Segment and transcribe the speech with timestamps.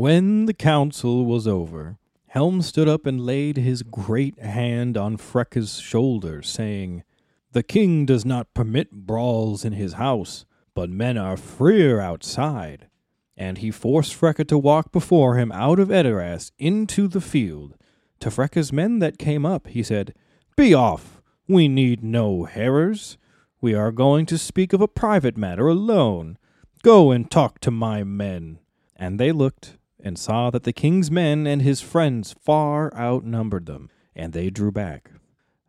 [0.00, 1.98] When the council was over,
[2.28, 7.02] Helm stood up and laid his great hand on Freka's shoulder, saying,
[7.52, 12.88] The king does not permit brawls in his house, but men are freer outside.
[13.36, 17.76] And he forced Freka to walk before him out of Edoras into the field.
[18.20, 20.14] To Freka's men that came up, he said,
[20.56, 21.20] Be off!
[21.46, 23.18] We need no harers.
[23.60, 26.38] We are going to speak of a private matter alone.
[26.82, 28.60] Go and talk to my men.
[28.96, 33.90] And they looked, and saw that the king's men and his friends far outnumbered them,
[34.14, 35.10] and they drew back.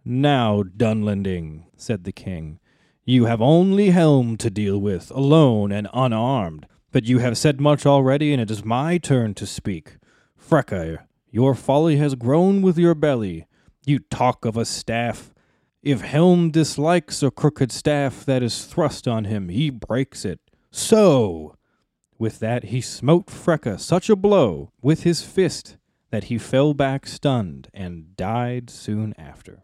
[0.03, 2.59] Now, Dunlending, said the king,
[3.05, 6.67] you have only Helm to deal with, alone and unarmed.
[6.91, 9.97] But you have said much already, and it is my turn to speak.
[10.37, 13.47] Freka, your folly has grown with your belly.
[13.85, 15.33] You talk of a staff.
[15.81, 20.39] If Helm dislikes a crooked staff that is thrust on him, he breaks it.
[20.69, 21.55] So!
[22.21, 25.77] With that he smote Freka such a blow with his fist
[26.11, 29.63] that he fell back stunned and died soon after.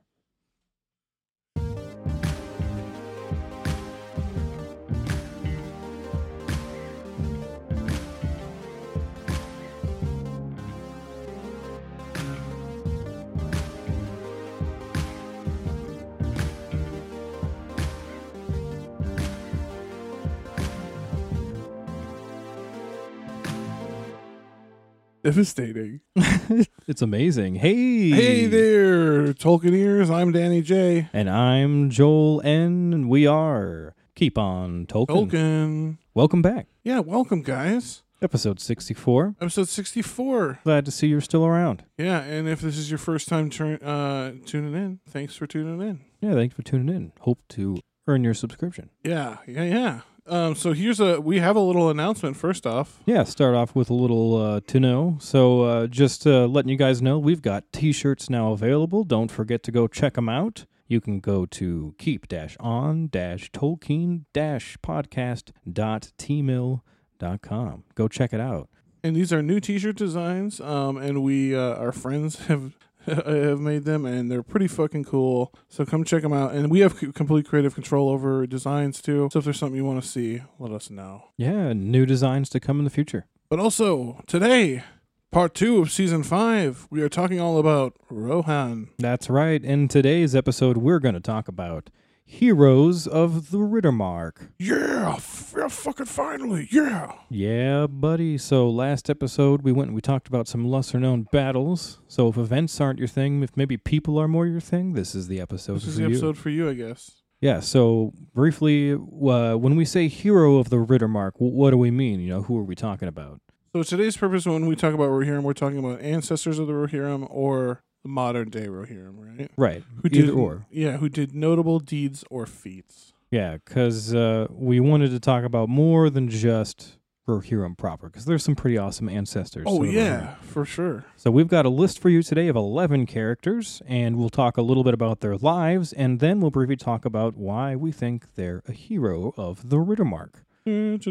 [25.27, 25.99] Devastating.
[26.87, 27.55] It's amazing.
[27.55, 28.11] Hey!
[28.11, 30.09] Hey there, Tolkien ears.
[30.09, 31.09] I'm Danny J.
[31.11, 35.29] And I'm Joel N, and we are Keep On Tolkien.
[35.29, 35.97] Tolkien.
[36.13, 36.67] Welcome back.
[36.85, 38.03] Yeah, welcome, guys.
[38.21, 39.35] Episode 64.
[39.41, 40.59] Episode 64.
[40.63, 41.83] Glad to see you're still around.
[41.97, 45.81] Yeah, and if this is your first time turn, uh, tuning in, thanks for tuning
[45.85, 45.99] in.
[46.21, 47.11] Yeah, thanks for tuning in.
[47.19, 48.91] Hope to earn your subscription.
[49.03, 50.01] Yeah, yeah, yeah.
[50.27, 52.35] Um, so here's a we have a little announcement.
[52.37, 55.17] First off, Yeah, start off with a little uh, to know.
[55.21, 59.03] So, uh, just uh, letting you guys know, we've got t shirts now available.
[59.03, 60.65] Don't forget to go check them out.
[60.89, 67.83] You can go to keep dash on dash Tolkien dash podcast podcast.teemill.com.
[67.95, 68.69] Go check it out.
[69.03, 70.59] and these are new T-shirt designs.
[70.59, 72.77] Um, and we uh, our friends have
[73.15, 75.53] have made them, and they're pretty fucking cool.
[75.69, 76.53] So come check them out.
[76.53, 79.29] And we have c- complete creative control over designs too.
[79.31, 81.29] So if there's something you want to see, let us know.
[81.37, 83.25] Yeah, new designs to come in the future.
[83.49, 84.83] But also today,
[85.31, 88.89] part two of season five, we are talking all about Rohan.
[88.97, 89.63] That's right.
[89.63, 91.89] In today's episode, we're going to talk about
[92.29, 94.49] Heroes of the Riddermark.
[94.59, 97.13] Yeah, f- yeah, fucking finally, yeah.
[97.29, 98.37] Yeah, buddy.
[98.37, 101.99] So last episode we went and we talked about some lesser known battles.
[102.09, 105.29] So if events aren't your thing, if maybe people are more your thing, this is
[105.29, 106.09] the episode This is the you.
[106.09, 107.11] episode for you, I guess.
[107.39, 107.61] Yeah.
[107.61, 112.19] So briefly, uh, when we say hero of the Riddermark, wh- what do we mean?
[112.19, 113.39] You know, who are we talking about?
[113.73, 117.25] So today's purpose, when we talk about Rohirrim, we're talking about ancestors of the Rohirrim
[117.29, 119.51] or modern day Rohirrim, right?
[119.57, 119.83] Right.
[119.97, 120.65] Who Either did or.
[120.71, 123.13] Yeah, who did notable deeds or feats.
[123.31, 126.97] Yeah, because uh, we wanted to talk about more than just
[127.27, 129.65] Rohirrim proper, because there's some pretty awesome ancestors.
[129.67, 129.93] Oh the Rohirrim.
[129.93, 131.03] yeah, for sure.
[131.17, 134.61] So we've got a list for you today of 11 characters, and we'll talk a
[134.61, 138.63] little bit about their lives, and then we'll briefly talk about why we think they're
[138.67, 140.35] a hero of the Riddermark.
[140.65, 141.05] And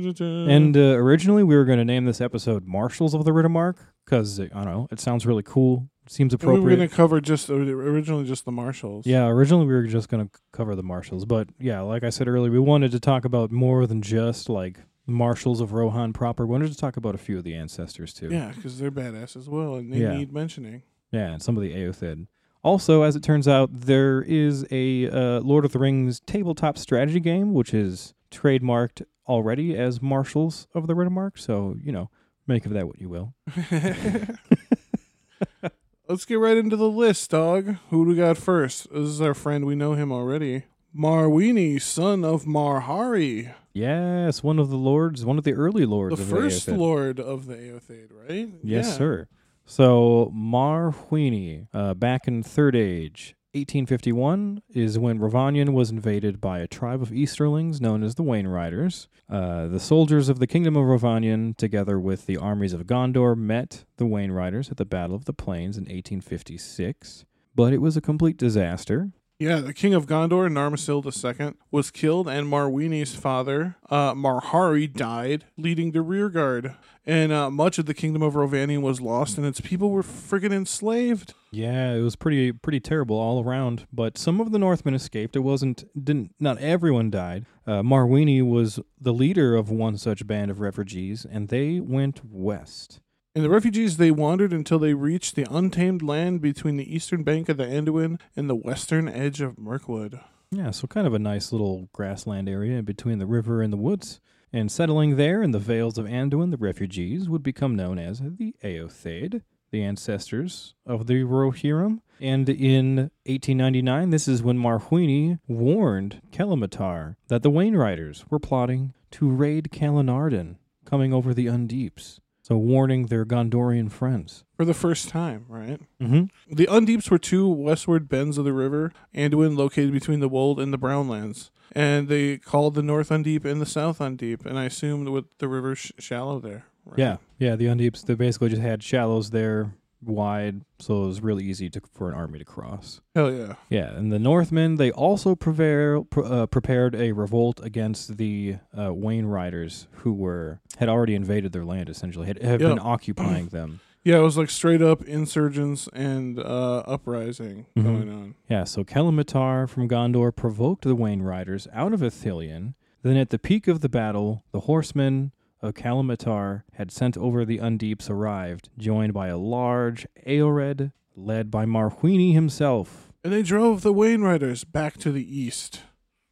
[0.50, 4.40] And uh, originally we were going to name this episode Marshals of the Riddermark, because,
[4.40, 5.88] I don't know, it sounds really cool.
[6.08, 6.76] Seems we were appropriate.
[6.76, 9.06] going to cover just originally just the marshals.
[9.06, 12.28] Yeah, originally we were just going to cover the marshals, but yeah, like I said
[12.28, 16.46] earlier, we wanted to talk about more than just like marshals of Rohan proper.
[16.46, 18.28] We wanted to talk about a few of the ancestors too.
[18.30, 20.16] yeah, because they're badass as well, and they Yeah.
[20.16, 20.82] need mentioning.
[21.12, 22.26] Yeah, and some of the Aothid.
[22.62, 27.20] Also, as it turns out, there is a uh, Lord of the Rings tabletop strategy
[27.20, 31.38] game, which is trademarked already as Marshals of the Riddermark.
[31.38, 32.10] So, you know,
[32.48, 33.34] make of that what you will.
[36.08, 37.76] Let's get right into the list, dog.
[37.90, 38.88] Who do we got first?
[38.92, 39.64] This is our friend.
[39.66, 40.64] We know him already.
[40.96, 46.22] Marwini, son of Marhari, Yes, one of the lords, one of the early lords the
[46.22, 48.48] of first the lord of the Aothade, right?
[48.62, 48.92] Yes, Yeah.
[48.92, 49.28] sir.
[49.66, 56.66] So Marhwini, uh, back in Third Age, 1851 is when Rhovanion was invaded by a
[56.66, 59.08] tribe of Easterlings known as the Wainriders.
[59.30, 63.84] Uh, the soldiers of the Kingdom of Rhovanion, together with the armies of Gondor, met
[63.96, 67.24] the Wainriders at the Battle of the Plains in 1856.
[67.54, 69.10] But it was a complete disaster.
[69.38, 75.44] Yeah, the king of Gondor, Narmacil II, was killed, and Marwini's father, uh, Marhari, died,
[75.58, 76.74] leading the rearguard.
[77.04, 80.54] And uh, much of the kingdom of Rhovanion was lost, and its people were friggin'
[80.54, 81.34] enslaved.
[81.52, 83.86] Yeah, it was pretty pretty terrible all around.
[83.92, 85.36] But some of the Northmen escaped.
[85.36, 87.44] It wasn't didn't not everyone died.
[87.66, 93.00] Uh, Marwini was the leader of one such band of refugees, and they went west.
[93.36, 97.50] And the refugees they wandered until they reached the untamed land between the eastern bank
[97.50, 100.18] of the Anduin and the western edge of Mirkwood.
[100.50, 104.22] Yeah, so kind of a nice little grassland area between the river and the woods.
[104.54, 108.54] And settling there in the vales of Anduin, the refugees would become known as the
[108.64, 112.00] Eothade, the ancestors of the Rohirrim.
[112.18, 119.28] And in 1899, this is when Marhwini warned Calimehtar that the Wainriders were plotting to
[119.28, 120.56] raid Calenardhon,
[120.86, 122.20] coming over the Undeeps.
[122.46, 124.44] So warning their Gondorian friends.
[124.56, 125.80] For the first time, right?
[126.00, 126.54] Mm-hmm.
[126.54, 130.72] The Undeeps were two westward bends of the river, Anduin located between the Wold and
[130.72, 131.50] the Brownlands.
[131.72, 135.48] And they called the North Undeep and the South Undeep, and I assumed with the
[135.48, 136.66] river sh- shallow there.
[136.84, 137.00] Right?
[137.00, 137.56] Yeah, yeah.
[137.56, 141.80] The Undeeps they basically just had shallows there, wide, so it was really easy to,
[141.92, 143.00] for an army to cross.
[143.14, 143.54] Hell yeah.
[143.70, 148.88] Yeah, and the Northmen they also prepare, pr- uh, prepared a revolt against the uh,
[148.88, 151.88] Wainriders, who were had already invaded their land.
[151.88, 153.80] Essentially, had have been occupying them.
[154.06, 157.82] Yeah, it was like straight up insurgents and uh, uprising Mhm.
[157.82, 158.34] going on.
[158.48, 162.74] Yeah, so Calimehtar from Gondor provoked the Wainriders out of Ithilien.
[163.02, 165.32] Then, at the peak of the battle, the horsemen
[165.62, 171.64] of Calimehtar had sent over the Undeeps arrived, joined by a large Eored led by
[171.64, 173.12] Marhwini himself.
[173.24, 175.80] And they drove the Wainriders back to the east.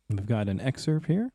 [0.09, 1.33] We've got an excerpt here.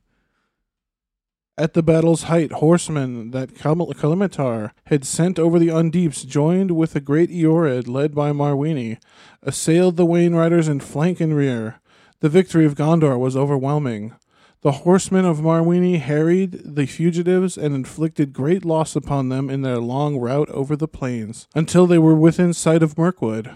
[1.58, 6.96] At the battle's height, horsemen that Kal- Calimehtar had sent over the Undeeps, joined with
[6.96, 8.98] a great Eored led by Marwini,
[9.44, 11.82] assailed the Wainriders in flank and rear.
[12.22, 14.14] The victory of Gondor was overwhelming.
[14.62, 19.78] The horsemen of Marwini harried the fugitives and inflicted great loss upon them in their
[19.78, 23.52] long route over the plains, until they were within sight of Mirkwood.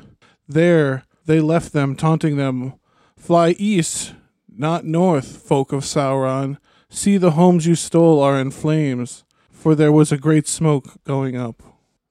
[0.48, 2.76] There they left them, taunting them,
[3.18, 4.14] Fly east,
[4.50, 6.58] not north, folk of Sauron.
[6.90, 11.36] See, the homes you stole are in flames, for there was a great smoke going
[11.36, 11.64] up.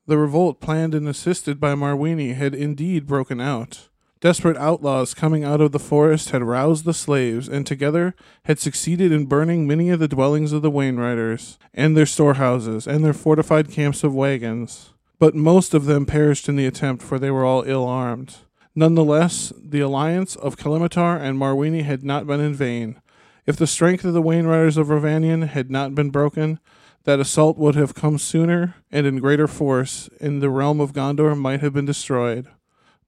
[0.07, 3.89] The revolt, planned and assisted by Marwini, had indeed broken out.
[4.23, 8.15] Desperate outlaws coming out of the forest had roused the slaves, and together
[8.45, 13.05] had succeeded in burning many of the dwellings of the Wainriders, and their storehouses, and
[13.05, 14.93] their fortified camps of wagons.
[15.19, 18.37] But most of them perished in the attempt, for they were all ill armed.
[18.77, 23.03] Nonetheless, the alliance of Calimehtar and Marwini had not been in vain.
[23.45, 26.61] If the strength of the Wainriders of Rhovanion had not been broken,
[27.03, 31.37] that assault would have come sooner and in greater force, and the realm of Gondor
[31.37, 32.47] might have been destroyed.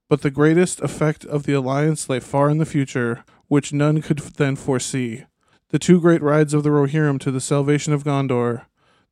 [0.08, 4.18] But the greatest effect of the alliance lay far in the future, which none could
[4.18, 5.24] then foresee.
[5.70, 8.66] The two great rides of the Rohirrim to the salvation of Gondor,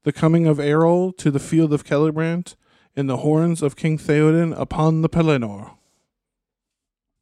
[0.05, 2.57] the coming of Eorl to the field of Celebrant,
[2.95, 5.73] and the horns of King Theoden upon the Pelennor.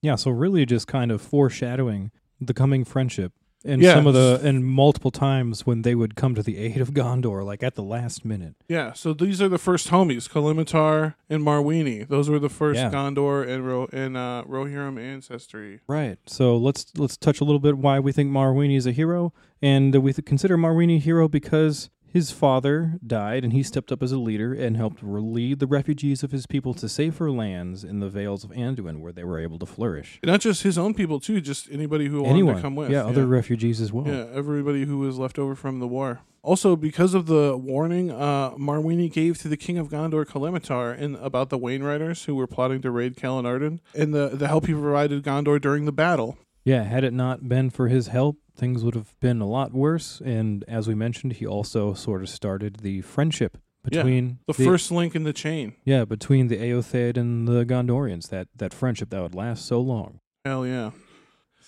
[0.02, 3.32] Yeah, so really just kind of foreshadowing the coming friendship.
[3.62, 3.94] And Yeah.
[3.94, 7.44] some of the and multiple times when they would come to the aid of Gondor,
[7.44, 8.54] like at the last minute.
[8.68, 12.08] Yeah, so these are the first homies, Calimehtar and Marwini.
[12.08, 12.90] Those were the first Yeah.
[12.90, 15.80] Gondor and Ro- and uh, Rohirrim ancestry.
[15.86, 16.18] Right.
[16.26, 19.94] So let's let's touch a little bit why we think Marwini is a hero, and
[19.96, 24.18] we consider Marwini a hero because his father died, and he stepped up as a
[24.18, 28.44] leader and helped lead the refugees of his people to safer lands in the Vales
[28.44, 30.18] of Anduin, where they were able to flourish.
[30.24, 32.90] Not just his own people too, just anybody who wanted Anyone, to come with.
[32.90, 34.06] yeah, other refugees as well.
[34.06, 36.20] yeah, everybody who was left over from the war.
[36.42, 41.14] Also, because of the warning uh, Marwini gave to the king of Gondor, Calimehtar, in
[41.16, 45.22] about the Wainriders who were plotting to raid Calenardhon, and the the help he provided
[45.22, 46.38] Gondor during the battle.
[46.70, 50.20] Yeah, had it not been for his help, things would have been a lot worse.
[50.24, 53.58] And as we mentioned, he also sort of started the friendship
[53.90, 55.74] Yeah, between The, first link in the chain.
[55.84, 58.28] yeah between the Aothade and the Gondorians.
[58.28, 60.20] That that friendship that would last so long.
[60.44, 60.90] Hell yeah.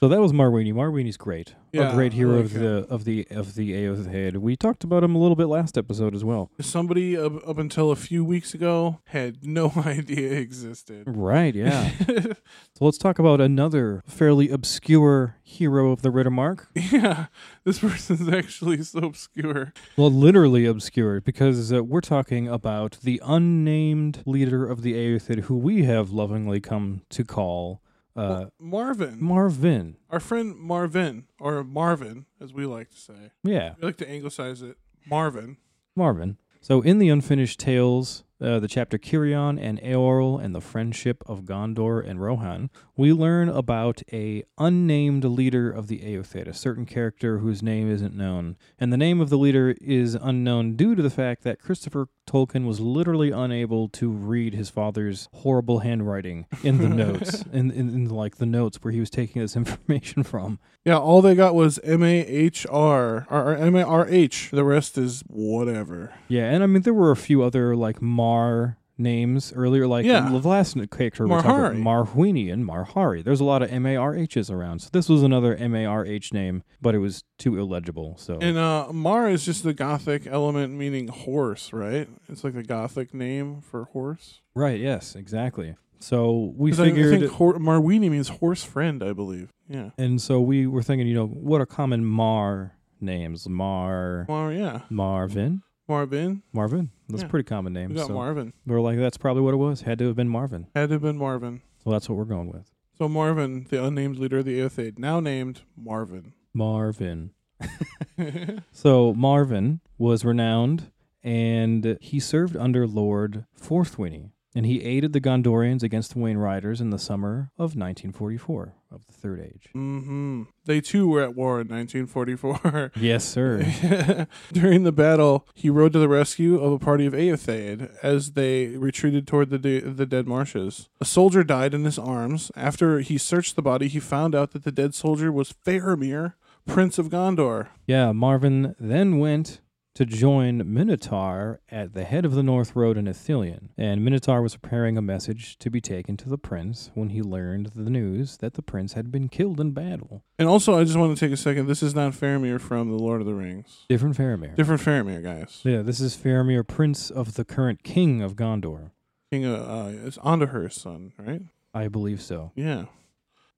[0.02, 0.74] So that was Marwini.
[0.74, 1.54] Marwini's great.
[1.70, 4.36] Yeah, a great hero like of the of the of the Aothade.
[4.36, 6.50] We talked about him a little bit last episode as well.
[6.60, 11.04] Somebody up, up until a few weeks ago had no idea existed.
[11.06, 11.92] Right, yeah.
[12.08, 12.34] so
[12.80, 16.66] let's talk about another fairly obscure hero of the Riddermark.
[16.74, 17.26] yeah,
[17.62, 19.72] this person's actually so obscure.
[19.96, 25.56] Well, literally obscure because uh, we're talking about the unnamed leader of the Aothid, who
[25.56, 27.82] we have lovingly come to call
[28.16, 29.16] uh, Marvin.
[29.22, 29.96] Marvin.
[30.10, 33.30] Our friend Marvin, or Marvin, as we like to say.
[33.44, 34.76] Yeah, We like to anglicize it.
[35.08, 35.56] Marvin.
[35.96, 36.36] Marvin.
[36.60, 41.42] So in the Unfinished Tales, uh, the chapter Cirion and Eorl and the friendship of
[41.42, 47.38] Gondor and Rohan, we learn about a unnamed leader of the Aothid, a certain character
[47.38, 48.56] whose name isn't known.
[48.78, 52.66] And the name of the leader is unknown due to the fact that Christopher Tolkien
[52.66, 58.08] was literally unable to read his father's horrible handwriting in the notes, in, in, in
[58.08, 60.58] like the notes where he was taking this information from.
[60.84, 64.50] Yeah, all they got was M A H R or M A R H.
[64.52, 66.12] The rest is whatever.
[66.28, 70.28] Yeah, and I mean there were a few other like Mar names earlier, like Yeah.
[70.28, 73.24] the last character we talked about, Marhwini and Marhari.
[73.24, 74.80] There's a lot of M A R H's around.
[74.80, 78.16] So this was another M A R H name, but it was too illegible.
[78.18, 82.08] So And uh, Mar is just the Gothic element meaning horse, right?
[82.28, 84.40] It's like the Gothic name for horse.
[84.54, 85.74] right, yes, exactly.
[85.98, 89.50] So we I, I think hor- Marwini means horse friend, I believe.
[89.68, 89.90] Yeah.
[89.98, 93.48] and so we were thinking, you know, what are common Mar names?
[93.48, 94.80] Mar, Mar, yeah.
[94.90, 95.62] Marvin,
[95.92, 96.42] Marvin.
[96.54, 96.90] Marvin.
[97.10, 97.26] That's Yeah.
[97.26, 97.90] a pretty common name.
[97.90, 98.54] We got so Marvin.
[98.66, 99.82] We're like, that's probably what it was.
[99.82, 100.66] Had to have been Marvin.
[100.74, 101.60] Had to have been Marvin.
[101.84, 102.70] So that's what we're going with.
[102.96, 106.32] So Marvin, the unnamed leader of the Aeothade, now named Marvin.
[106.54, 107.32] Marvin.
[108.72, 110.90] So Marvin was renowned,
[111.22, 116.80] and he served under Lord Forthwini, and he aided the Gondorians against the Wayne Riders
[116.80, 119.68] in the summer of 1944 of the Third Age.
[119.74, 120.42] Mm-hmm.
[120.66, 122.92] They too were at war in 1944.
[122.96, 124.26] Yes, sir.
[124.52, 128.68] During the battle, he rode to the rescue of a party of Aeothade as they
[128.68, 130.88] retreated toward the de- the dead marshes.
[131.00, 132.50] A soldier died in his arms.
[132.54, 136.34] After he searched the body, he found out that the dead soldier was Faramir,
[136.66, 137.68] Prince of Gondor.
[137.86, 139.60] yeah, Marvin then went
[139.94, 144.56] to join Minohtar at the head of the North Road in Ithilien, and Minohtar was
[144.56, 148.54] preparing a message to be taken to the prince when he learned the news that
[148.54, 150.24] the prince had been killed in battle.
[150.38, 151.66] And also, I just want to take a second.
[151.66, 153.84] This is not Faramir from The Lord of the Rings.
[153.88, 154.54] Different Faramir.
[154.56, 155.60] Different Faramir, guys.
[155.62, 158.92] yeah, this is Faramir, prince of the current king of Gondor.
[159.30, 161.42] King of, uh, it's Ondoher's son, right?
[161.74, 162.52] I believe so.
[162.54, 162.86] Yeah.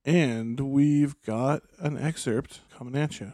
[0.05, 3.33] And we've got an excerpt coming at you.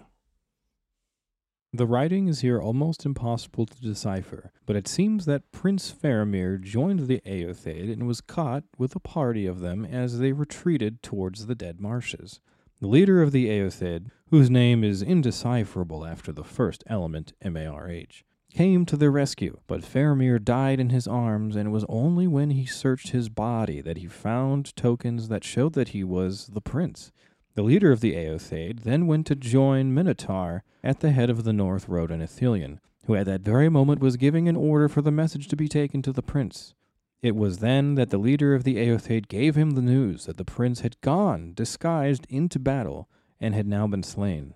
[1.73, 7.07] The writing is here almost impossible to decipher, but it seems that Prince Faramir joined
[7.07, 11.55] the Aeothade and was caught with a party of them as they retreated towards the
[11.55, 12.41] dead marshes.
[12.81, 18.85] The leader of the Aeothade, whose name is indecipherable after the first element, M-A-R-H, came
[18.87, 22.67] to their rescue, but Faramir died in his arms, and it was only when he
[22.67, 27.13] searched his body that he found tokens that showed that he was the prince.
[27.61, 31.53] The leader of the Aeothade then went to join Minohtar at the head of the
[31.53, 35.11] North Road in Ithilien, who at that very moment was giving an order for the
[35.11, 36.73] message to be taken to the prince.
[37.21, 40.45] It was then that the leader of the Aeothade gave him the news that the
[40.47, 44.55] prince had gone, disguised, into battle, and had now been slain.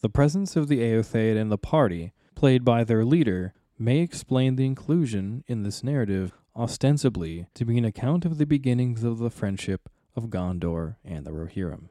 [0.00, 4.64] The presence of the Aeothade and the party, played by their leader, may explain the
[4.64, 9.90] inclusion in this narrative, ostensibly to be an account of the beginnings of the friendship
[10.16, 11.90] of Gondor and the Rohirrim.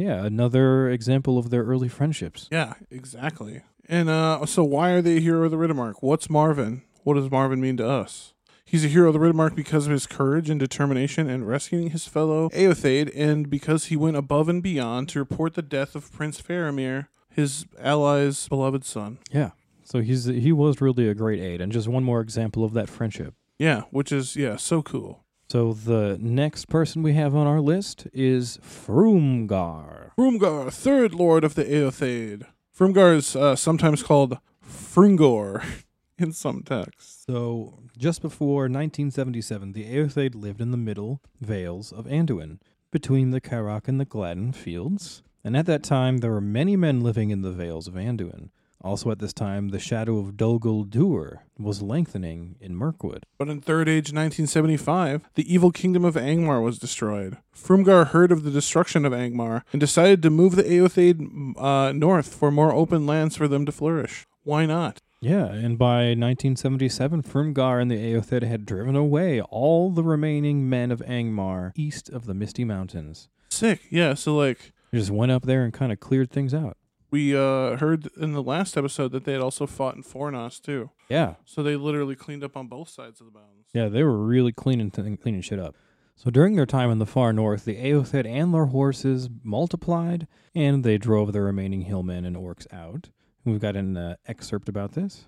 [0.00, 2.48] Yeah, another example of their early friendships.
[2.50, 3.62] Yeah, exactly.
[3.88, 5.96] And uh, so, why are they a hero of the Riddermark?
[6.00, 6.82] What's Marvin?
[7.02, 8.34] What does Marvin mean to us?
[8.64, 12.06] He's a hero of the Riddermark because of his courage and determination in rescuing his
[12.06, 16.40] fellow Aeothade, and because he went above and beyond to report the death of Prince
[16.40, 19.18] Faramir, his ally's beloved son.
[19.32, 19.50] Yeah.
[19.82, 22.88] So he's he was really a great aid, and just one more example of that
[22.88, 23.34] friendship.
[23.58, 25.24] Yeah, which is yeah, so cool.
[25.50, 30.12] So the next person we have on our list is Frumgar.
[30.16, 32.46] Frumgar, third lord of the Aeothade.
[32.72, 35.64] Frumgar is uh, sometimes called Frungor
[36.18, 37.24] in some texts.
[37.26, 42.60] So just before 1977, the Aeothade lived in the middle vales of Anduin,
[42.92, 45.24] between the Carrock and the Gladden fields.
[45.42, 48.50] And at that time, there were many men living in the vales of Anduin.
[48.82, 53.24] Also at this time, the shadow of Dol Guldur was lengthening in Mirkwood.
[53.38, 57.36] But in Third Age 1975, the evil kingdom of Angmar was destroyed.
[57.54, 62.34] Frumgar heard of the destruction of Angmar and decided to move the Aeothade uh, north
[62.34, 64.26] for more open lands for them to flourish.
[64.44, 65.00] Why not?
[65.20, 70.90] Yeah, and by 1977, Frumgar and the Aeothid had driven away all the remaining men
[70.90, 73.28] of Angmar east of the Misty Mountains.
[73.50, 73.80] Sick.
[73.90, 76.78] Yeah, so like They just went up there and kind of cleared things out.
[77.10, 80.90] We uh, heard in the last episode that they had also fought in Fornost too.
[81.08, 83.68] Yeah, So they literally cleaned up on both sides of the bounds.
[83.74, 85.74] yeah, they were really cleaning th- cleaning shit up.
[86.14, 90.84] So during their time in the far north, the Aeothid and their horses multiplied, and
[90.84, 93.08] they drove the remaining hillmen and orcs out.
[93.44, 95.26] We've got an uh, excerpt about this.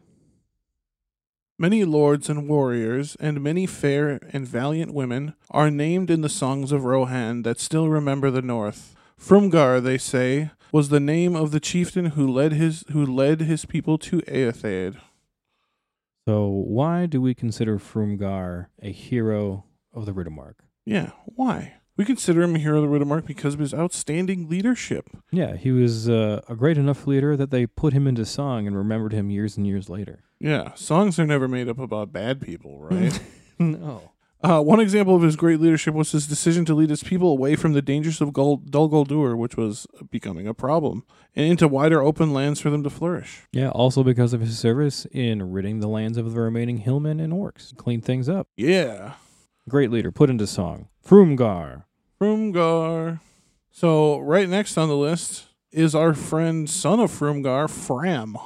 [1.59, 6.73] Many lords and warriors, and many fair and valiant women, are named in the songs
[6.73, 8.95] of Rohan that still remember the north.
[9.19, 13.65] Frumgar, they say, was the name of the chieftain who led his who led his
[13.65, 14.97] people to Aeothade.
[16.27, 20.55] So why do we consider Frumgar a hero of the Riddermark?
[20.85, 21.75] Yeah, why?
[21.97, 25.11] We consider him a hero of the Riddermark because of his outstanding leadership.
[25.31, 28.77] Yeah, he was uh, a great enough leader that they put him into song and
[28.77, 30.21] remembered him years and years later.
[30.39, 33.21] Yeah, songs are never made up about bad people, right?
[33.59, 34.12] no.
[34.43, 37.55] Uh, one example of his great leadership was his decision to lead his people away
[37.55, 41.05] from the dangers of Gul- Dol Guldur, which was becoming a problem,
[41.37, 43.43] and into wider open lands for them to flourish.
[43.53, 47.33] Yeah, also because of his service in ridding the lands of the remaining hillmen and
[47.33, 47.77] orcs.
[47.77, 48.49] Clean things up.
[48.57, 49.15] Yeah.
[49.69, 50.89] Great leader, put into song.
[51.07, 51.85] Frumgar.
[52.21, 53.21] Frumgar.
[53.71, 58.37] So, right next on the list is our friend, son of Frumgar, Fram.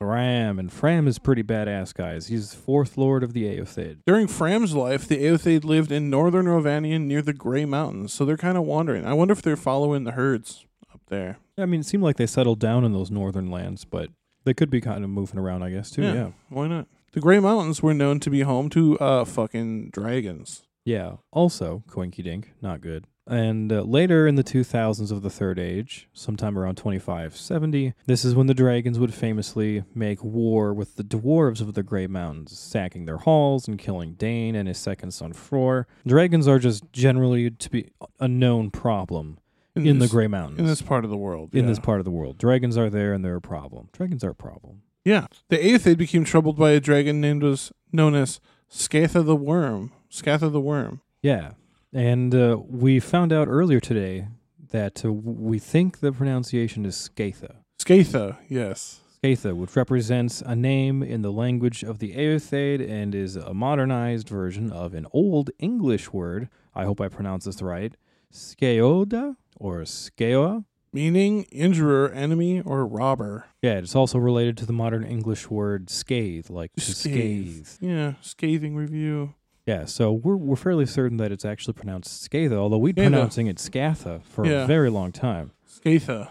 [0.00, 0.58] Fram.
[0.58, 2.28] And Fram is pretty badass, guys.
[2.28, 3.98] He's fourth lord of the Aothid.
[4.06, 8.36] During Fram's life, the Aothade lived in northern Rhovanion near the Grey Mountains, so they're
[8.36, 9.04] kind of wandering.
[9.04, 11.38] I wonder if they're following the herds up there.
[11.58, 14.10] I mean, it seemed like they settled down in those northern lands, but
[14.44, 16.02] they could be kind of moving around, I guess, too.
[16.02, 16.14] Yeah.
[16.14, 16.30] Yeah.
[16.48, 16.86] Why not?
[17.12, 20.62] The Grey Mountains were known to be home to uh fucking dragons.
[20.84, 21.16] Yeah.
[21.32, 23.04] Also, Coinky Dink, not good.
[23.28, 28.34] And uh, later in the 2000s of the Third Age, sometime around 2570, this is
[28.34, 33.04] when the dragons would famously make war with the dwarves of the Grey Mountains, sacking
[33.04, 35.84] their halls and killing Dane and his second son Fror.
[36.06, 39.38] Dragons are just generally to be a known problem
[39.74, 40.58] in, the this- Grey Mountains.
[40.58, 41.54] in this part of the world.
[41.54, 41.68] in yeah.
[41.68, 42.38] this part of the world.
[42.38, 43.88] Dragons are there and they're a problem.
[43.92, 44.82] Dragons are a problem.
[45.04, 45.26] Yeah.
[45.48, 49.92] The Aothade became troubled by a dragon named was known as Scatha the Worm.
[50.10, 51.00] Scatha the Worm.
[51.22, 51.52] Yeah.
[51.92, 54.28] And uh, we found out earlier today
[54.70, 57.56] that uh, we think the pronunciation is Scatha.
[57.80, 59.00] Scatha, yes.
[59.22, 64.28] Scatha, which represents a name in the language of the Aothade and is a modernized
[64.28, 66.48] version of an old English word.
[66.74, 67.94] I hope I pronounce this right.
[68.32, 70.64] Skeoda or Skeoa.
[70.90, 73.46] Meaning injurer, enemy, or robber.
[73.60, 77.66] Yeah, it's also related to the modern English word scathe, like Scathe.
[77.66, 77.78] scathe.
[77.80, 79.34] Yeah, scathing review.
[79.68, 83.16] Yeah, so we're we're fairly certain that it's actually pronounced Scatha, although we've been Scatha.
[83.16, 84.64] pronouncing it Scatha for Yeah.
[84.64, 85.50] a very long time.
[85.70, 86.28] Scatha.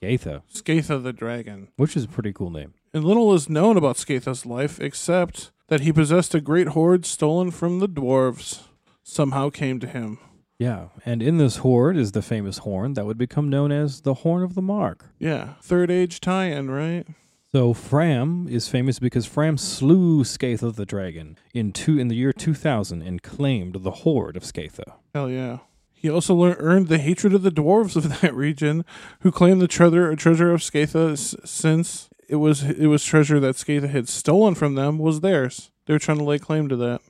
[0.00, 1.68] Scatha, Scatha the dragon.
[1.76, 2.74] which is a pretty cool name.
[2.94, 7.50] And little is known about Scatha's life except that he possessed a great hoard stolen
[7.50, 8.62] from the dwarves.
[9.02, 10.18] Somehow came to him.
[10.58, 14.14] Yeah, and in this hoard is the famous horn that would become known as the
[14.22, 15.06] Horn of the Mark.
[15.18, 15.54] Yeah.
[15.62, 17.06] Third age tie in, right?
[17.52, 22.32] So Fram is famous because Fram slew Scatha the dragon in two in the year
[22.32, 24.94] 2000 and claimed the hoard of Scatha.
[25.14, 25.58] Hell yeah.
[25.94, 28.84] He also earned the hatred of the dwarves of that region,
[29.20, 33.54] who claimed the treasure treasure of Scatha s- since it was it was treasure that
[33.56, 35.70] Scatha had stolen from them was theirs.
[35.86, 37.00] They were trying to lay claim to that.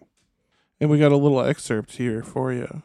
[0.81, 2.83] And we got a little excerpt here for you.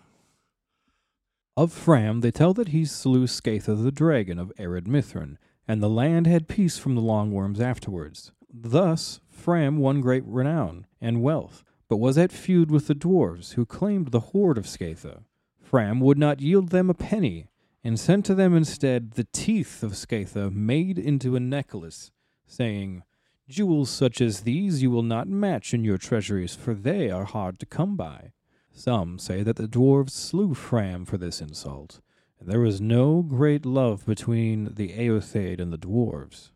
[1.55, 5.89] Of Fram, they tell that he slew Scatha the dragon of Ered Mithrin, and the
[5.89, 8.31] land had peace from the Longworms afterwards.
[8.53, 13.65] Thus, Fram won great renown and wealth, but was at feud with the dwarves, who
[13.65, 15.23] claimed the hoard of Scatha.
[15.59, 17.47] Fram would not yield them a penny,
[17.83, 22.11] and sent to them instead the teeth of Scatha made into a necklace,
[22.45, 23.03] saying,
[23.49, 27.59] Jewels such as these you will not match in your treasuries, for they are hard
[27.59, 28.31] to come by.
[28.71, 31.99] Some say that the dwarves slew Fram for this insult,
[32.45, 36.49] there was no great love between the Aothade and the dwarves.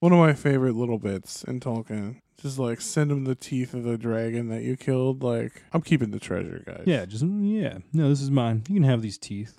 [0.00, 2.20] One of my favorite little bits in Tolkien.
[2.40, 5.22] Just like send him the teeth of the dragon that you killed.
[5.22, 6.82] Like I'm keeping the treasure, guys.
[6.86, 7.78] Yeah, just yeah.
[7.94, 8.62] No, this is mine.
[8.68, 9.58] You can have these teeth.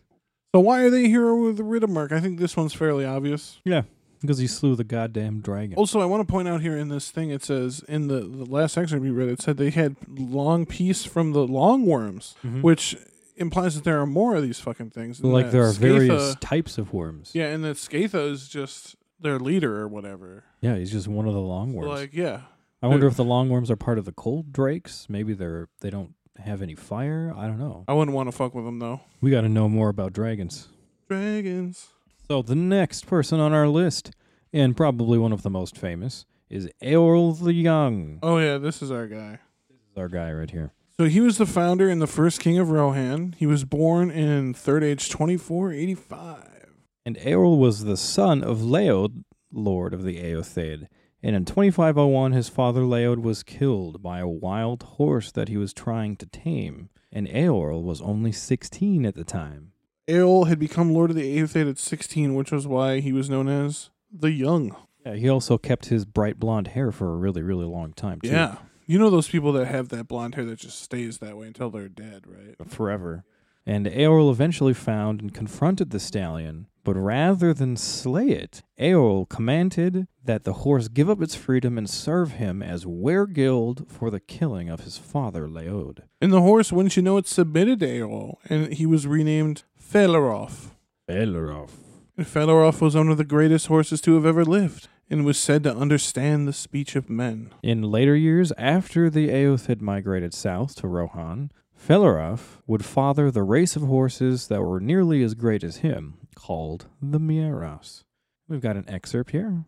[0.54, 2.12] So why are they here with the Riddermark?
[2.12, 3.60] I think this one's fairly obvious.
[3.65, 3.82] Yeah,
[4.21, 5.76] because he slew the goddamn dragon.
[5.76, 8.45] Also, I want to point out here in this thing, it says in the, the
[8.45, 12.62] last excerpt we read, it said they had long peace from the longworms, Mhm.
[12.62, 12.95] which
[13.38, 15.23] implies that there are more of these fucking things.
[15.23, 17.32] like there are various types of worms.
[17.34, 20.43] yeah, and that Scatha is just their leader or whatever.
[20.62, 21.88] Yeah, he's just one of the longworms.
[21.88, 22.41] Like, yeah,
[22.82, 25.08] I wonder if the longworms are part of the cold drakes.
[25.10, 27.34] Maybe they're they don't have any fire.
[27.36, 27.84] I don't know.
[27.88, 29.02] I wouldn't want to fuck with them though.
[29.21, 30.67] We got to know more about dragons.
[31.08, 31.88] Dragons.
[32.28, 34.12] So the next person on our list,
[34.54, 38.19] and probably one of the most famous, is Eorl the Young.
[38.21, 39.39] Oh yeah, this is our guy.
[39.69, 40.73] This is our guy right here.
[40.99, 43.36] So he was the founder and the first king of Rohan.
[43.38, 46.73] He was born in Third Age 2485.
[47.05, 50.88] And Eorl was the son of Leod, lord of the Aothade.
[51.21, 55.71] And in 2501, his father Leod was killed by a wild horse that he was
[55.71, 56.89] trying to tame.
[57.12, 59.73] And Eorl was only 16 at the time.
[60.07, 63.47] Eorl had become Lord of the Aetheid at 16, which was why he was known
[63.47, 64.75] as the Young.
[65.05, 68.31] Yeah, he also kept his bright blonde hair for a really, really long time, too.
[68.31, 68.55] Yeah.
[68.89, 71.69] You know those people that have that blonde hair that just stays that way until
[71.69, 72.56] they're dead, right?
[72.69, 73.26] forever.
[73.65, 80.08] And Eorl eventually found and confronted the stallion, but rather than slay it, Eorl commanded
[80.23, 84.69] that the horse give up its freedom and serve him as weregild for the killing
[84.69, 86.04] of his father Leod.
[86.21, 90.71] And the horse, wouldn't you know it, submitted to Eorl, and he was renamed Felarof.
[91.10, 91.71] Belleroth.
[92.15, 94.88] And Felarof was one of the greatest horses to have ever lived.
[95.10, 97.54] And was said to understand the speech of men.
[97.63, 103.76] In later years, after the Eothid migrated south to Rohan, Felarof would father the race
[103.76, 108.04] of horses that were nearly as great as him, called the Mearas.
[108.50, 109.63] We've got an excerpt here.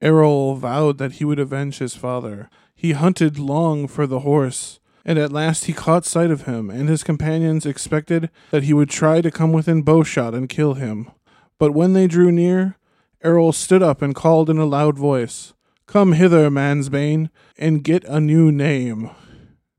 [0.00, 2.48] Eorl vowed that he would avenge his father.
[2.74, 6.88] He hunted long for the horse, and at last he caught sight of him, and
[6.88, 11.10] his companions expected that he would try to come within bowshot and kill him.
[11.58, 12.76] But when they drew near,
[13.24, 15.52] Eorl stood up and called in a loud voice,
[15.86, 19.10] Come hither, Mansbane, and get a new name.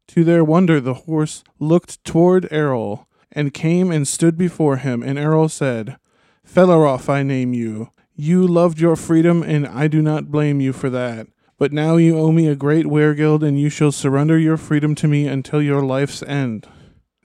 [0.07, 5.17] To their wonder, the horse looked toward Eorl, and came and stood before him, and
[5.17, 5.97] Eorl said,
[6.45, 7.91] Felarof I name you.
[8.15, 11.27] You loved your freedom, and I do not blame you for that.
[11.57, 15.07] But now you owe me a great weregild, and you shall surrender your freedom to
[15.07, 16.67] me until your life's end.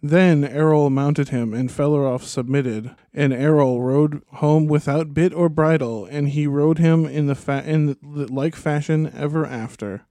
[0.06, 2.94] Then Eorl mounted him, and Felarof submitted.
[3.14, 7.64] And Eorl rode home without bit or bridle, and he rode him in the fa-
[7.64, 10.02] in the like fashion ever after.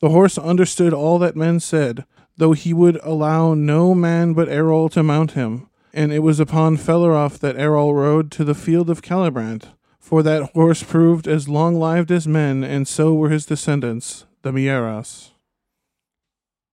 [0.00, 2.04] The horse understood all that men said,
[2.36, 5.70] though he would allow no man but Eorl to mount him.
[5.94, 10.52] And it was upon Felarof that Eorl rode to the field of Celebrant, for that
[10.52, 15.30] horse proved as long lived as men, and so were his descendants, the Mearas.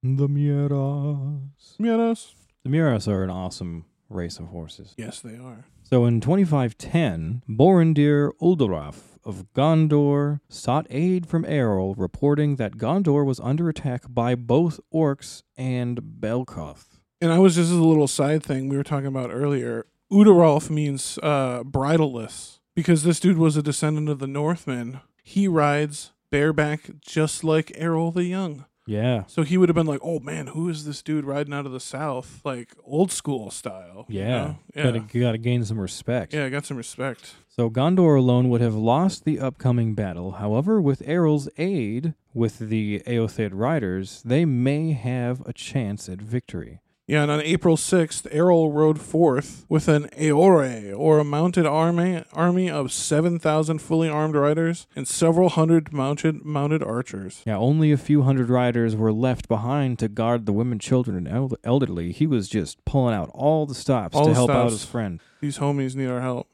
[0.03, 1.77] The Mearas.
[1.79, 2.33] Mearas?
[2.65, 4.95] The Mearas are an awesome race of horses.
[4.97, 5.67] Yes, they are.
[5.83, 13.39] So in 2510, Borondir Uldoraf of Gondor sought aid from Eorl, reporting that Gondor was
[13.39, 16.97] under attack by both orcs and Balchoth.
[17.21, 19.85] And I was just as a little side thing we were talking about earlier.
[20.11, 25.01] Udorolf means uh, bridleless because this dude was a descendant of the Northmen.
[25.21, 28.65] He rides bareback just like Eorl the Young.
[28.87, 29.23] Yeah.
[29.27, 31.71] So he would have been like, "Oh man, who is this dude riding out of
[31.71, 34.27] the south, like old school style?" you Yeah.
[34.27, 34.57] know?
[34.75, 36.33] yeah, Gotta, gotta gain some respect.
[36.33, 36.45] yeah.
[36.45, 37.35] I got some respect.
[37.47, 40.31] So Gondor alone would have lost the upcoming battle.
[40.33, 46.81] However, with Eorl's aid with the Eothid riders, they may have a chance at victory.
[47.07, 52.23] Yeah, and on April sixth, Eorl rode forth with an Eore, or a mounted army
[52.33, 57.43] army of seven thousand fully armed riders and several hundred mounted mounted archers.
[57.45, 61.27] Yeah, only a few hundred riders were left behind to guard the women, children, and
[61.27, 62.11] el- elderly.
[62.11, 65.19] He was just pulling out all the stops All to help out his friend.
[65.41, 66.47] These homies need our help.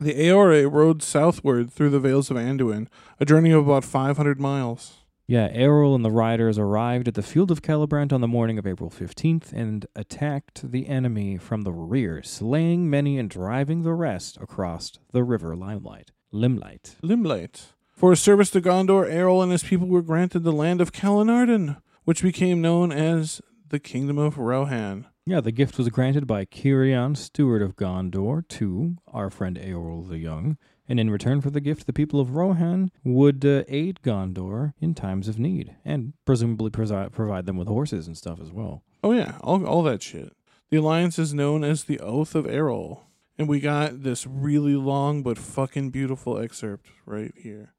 [0.00, 2.86] The Eore rode southward through the Vales of Anduin,
[3.20, 4.97] a journey of about 500 miles.
[5.30, 8.66] Yeah, Eorl and the riders arrived at the field of Celebrant on the morning of
[8.66, 14.38] April 15th and attacked the enemy from the rear, slaying many and driving the rest
[14.38, 16.12] across the river Limlight.
[16.32, 16.96] Limlight.
[17.02, 17.74] Limlight.
[17.94, 21.76] For his service to Gondor, Eorl and his people were granted the land of Calenardhon,
[22.04, 25.08] which became known as the Kingdom of Rohan.
[25.26, 30.16] Yeah, the gift was granted by Cirion, steward of Gondor, to our friend Eorl the
[30.16, 30.56] Young,
[30.88, 34.94] and in return for the gift, the people of Rohan would uh, aid Gondor in
[34.94, 38.82] times of need, and presumably presi- provide them with horses and stuff as well.
[39.04, 40.32] Oh, yeah, all, all that shit.
[40.70, 43.00] The alliance is known as the Oath of Eorl.
[43.38, 47.74] And we got this really long but fucking beautiful excerpt right here.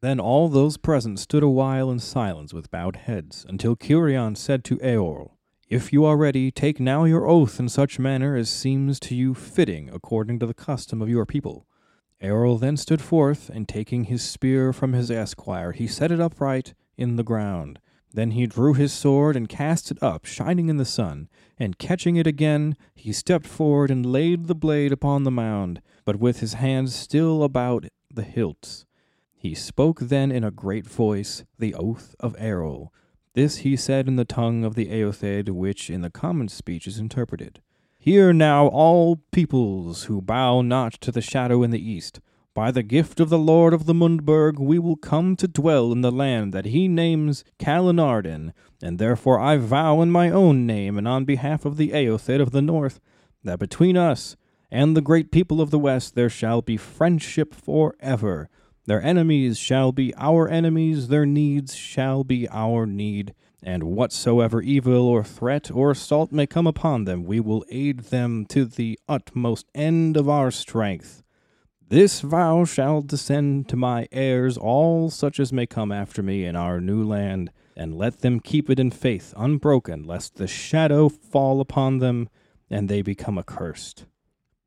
[0.00, 4.64] Then all those present stood a while in silence with bowed heads, until Cirion said
[4.64, 5.32] to Eorl,
[5.68, 9.34] If you are ready, take now your oath in such manner as seems to you
[9.34, 11.66] fitting according to the custom of your people.
[12.22, 16.74] Eorl then stood forth, and taking his spear from his esquire, he set it upright
[16.96, 17.80] in the ground.
[18.14, 22.14] Then he drew his sword and cast it up, shining in the sun, and catching
[22.14, 26.54] it again, he stepped forward and laid the blade upon the mound, but with his
[26.54, 28.86] hands still about the hilts.
[29.34, 32.90] He spoke then in a great voice the oath of Eorl.
[33.36, 36.98] This he said in the tongue of the Eothed, which in the common speech is
[36.98, 37.60] interpreted.
[37.98, 42.20] Hear now all peoples who bow not to the shadow in the east.
[42.54, 46.00] By the gift of the Lord of the Mundburg, we will come to dwell in
[46.00, 51.06] the land that he names Calenardhon, and therefore I vow in my own name and
[51.06, 53.00] on behalf of the Eothed of the north,
[53.44, 54.36] that between us
[54.70, 58.48] and the great people of the west there shall be friendship forever.
[58.86, 65.08] Their enemies shall be our enemies, their needs shall be our need, and whatsoever evil
[65.08, 69.66] or threat or assault may come upon them, we will aid them to the utmost
[69.74, 71.24] end of our strength.
[71.88, 76.54] This vow shall descend to my heirs, all such as may come after me in
[76.54, 81.60] our new land, and let them keep it in faith unbroken, lest the shadow fall
[81.60, 82.28] upon them
[82.70, 84.06] and they become accursed.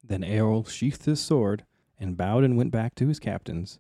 [0.03, 1.63] Then Eorl sheathed his sword
[1.99, 3.79] and bowed and went back to his captains.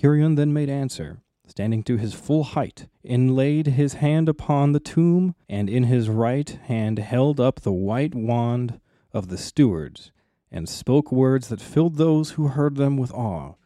[0.00, 4.80] Cirion then made answer, standing to his full height, and laid his hand upon the
[4.80, 8.80] tomb, and in his right hand held up the white wand
[9.12, 10.10] of the stewards,
[10.50, 13.56] and spoke words that filled those who heard them with awe.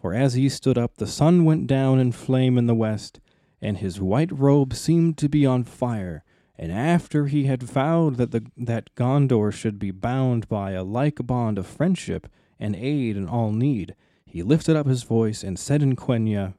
[0.00, 3.18] For as he stood up, the sun went down in flame in the west,
[3.60, 6.22] and his white robe seemed to be on fire.
[6.56, 11.26] And after he had vowed that the that Gondor should be bound by a like
[11.26, 12.28] bond of friendship
[12.60, 13.96] and aid in all need,
[14.30, 16.54] he lifted up his voice and said in Quenya,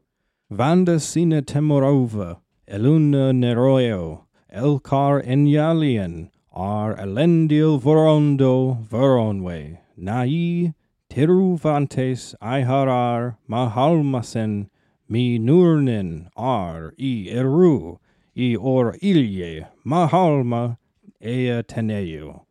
[0.49, 10.73] Vanda sine temorova, eluna neroeo, elkar enyalian, ar elendil vorondo voronwe, nai
[11.09, 14.69] tiruvantes iharar mahalmasen
[15.07, 17.99] mi nurnin ar i eru
[18.35, 20.77] i or ilye mahalma
[21.23, 22.41] ea teneu.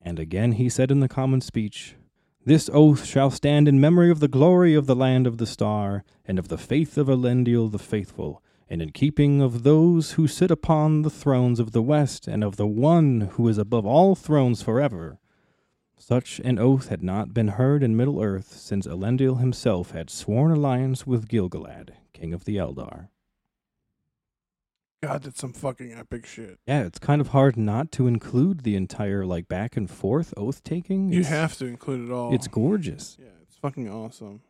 [0.00, 1.96] And again he said in the common speech,
[2.44, 6.02] This oath shall stand in memory of the glory of the land of the star,
[6.24, 10.50] and of the faith of Elendil the faithful, and in keeping of those who sit
[10.50, 14.60] upon the thrones of the west, and of the one who is above all thrones
[14.60, 15.20] forever.
[15.96, 20.50] Such an oath had not been heard in Middle Earth since Elendil himself had sworn
[20.50, 23.08] alliance with Gilgalad, king of the Eldar.
[25.02, 26.58] God, that's some fucking epic shit.
[26.66, 30.62] Yeah, it's kind of hard not to include the entire like back and forth oath
[30.62, 31.08] taking.
[31.12, 32.32] You It's- have to include it all.
[32.32, 33.16] It's gorgeous.
[33.20, 34.42] Yeah, it's fucking awesome.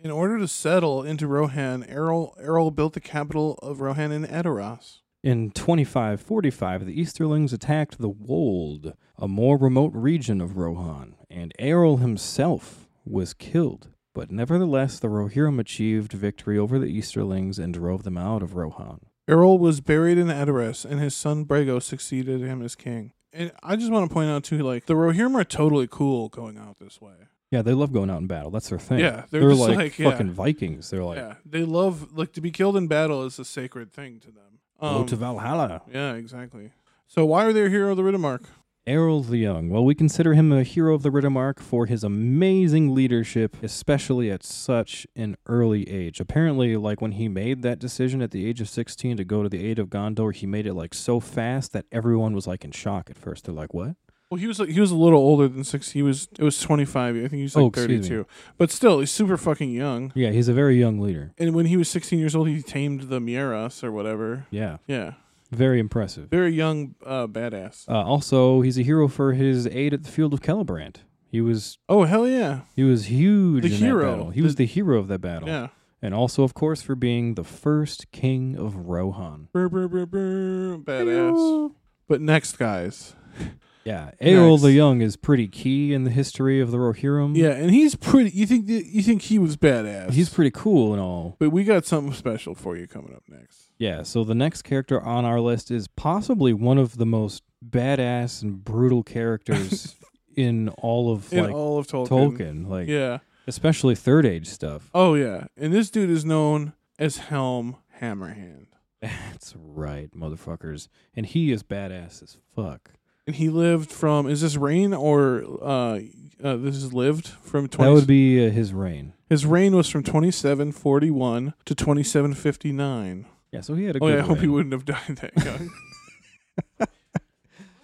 [0.00, 5.00] In order to settle into Rohan, Eorl, Eorl built the capital of Rohan in Edoras.
[5.24, 11.98] In 2545, the Easterlings attacked the Wold, a more remote region of Rohan, and Eorl
[11.98, 13.88] himself was killed.
[14.14, 19.00] But nevertheless, the Rohirrim achieved victory over the Easterlings and drove them out of Rohan.
[19.28, 23.12] Eorl was buried in Edoras, and his son Brego succeeded him as king.
[23.32, 26.56] And I just want to point out too, like the Rohirrim are totally cool going
[26.56, 27.12] out this way.
[27.50, 28.50] Yeah, they love going out in battle.
[28.50, 28.98] That's their thing.
[29.00, 30.10] Yeah, they're they're, like, like, yeah.
[30.10, 30.90] fucking Vikings.
[30.90, 34.18] They're like, yeah, they love like to be killed in battle is a sacred thing
[34.20, 34.60] to them.
[34.80, 35.82] go Um, to Valhalla.
[35.92, 36.72] yeah, exactly.
[37.06, 38.44] So why are they a hero of the Riddermark?
[38.88, 39.68] Eorl the Young.
[39.68, 44.42] Well, we consider him a hero of the Riddermark for his amazing leadership, especially at
[44.42, 46.20] such an early age.
[46.20, 49.48] Apparently, like when he made that decision at the age of 16 to go to
[49.50, 52.70] the aid of Gondor, he made it like so fast that everyone was like in
[52.70, 53.44] shock at first.
[53.44, 53.96] They're like, "What?"
[54.30, 55.90] Well, he was he was a little older than six.
[55.92, 57.14] He was it was twenty five.
[57.16, 58.24] I think he was like Oh, excuse me.
[58.56, 60.12] But still, he's super fucking young.
[60.14, 61.32] Yeah, he's a very young leader.
[61.38, 64.46] And when he was sixteen years old, he tamed the Mearas or whatever.
[64.50, 65.12] Yeah, Yeah,
[65.50, 66.28] very impressive.
[66.28, 67.88] very young, uh, badass.
[67.88, 71.02] Uh, also, he's a hero for his aid at the field of Celebrant.
[71.30, 74.04] He was Oh hell yeah, he was huge The in hero.
[74.04, 74.30] that battle.
[74.30, 75.48] He was The- the hero of that battle.
[75.48, 75.68] yeah.
[76.00, 79.48] And also, of course, for being the first king of Rohan.
[79.52, 81.72] Brr, brr, brr, brr, badass.
[82.08, 83.14] But next, guys.
[83.88, 84.62] Yeah, Nice.
[84.62, 87.36] the Young is pretty key in the history of the Rohirrim.
[87.36, 88.30] Yeah, and he's pretty.
[88.30, 90.12] You think you think he was badass?
[90.12, 91.36] he's pretty cool and all.
[91.38, 93.70] But we got something special for you coming up next.
[93.78, 98.42] Yeah, so the next character on our list is possibly one of the most badass
[98.42, 99.96] and brutal characters
[100.36, 102.08] in all of In like all of Tolkien.
[102.08, 103.18] Tolkien, like Yeah.
[103.46, 104.90] especially third age stuff.
[104.94, 108.66] Oh yeah, and this dude is known as Helm Hammerhand.
[109.00, 110.88] That's right, motherfuckers.
[111.14, 112.90] And he is badass as fuck.
[113.28, 116.00] And he lived from is this reign or uh,
[116.42, 119.12] uh this is lived from 20 That would be uh, his reign.
[119.28, 124.22] his reign was from 2741 to 2759 Yeah, so he had a oh good yeah
[124.22, 125.70] i hope he wouldn't have died that young.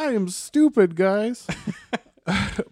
[0.00, 1.46] I am stupid guys.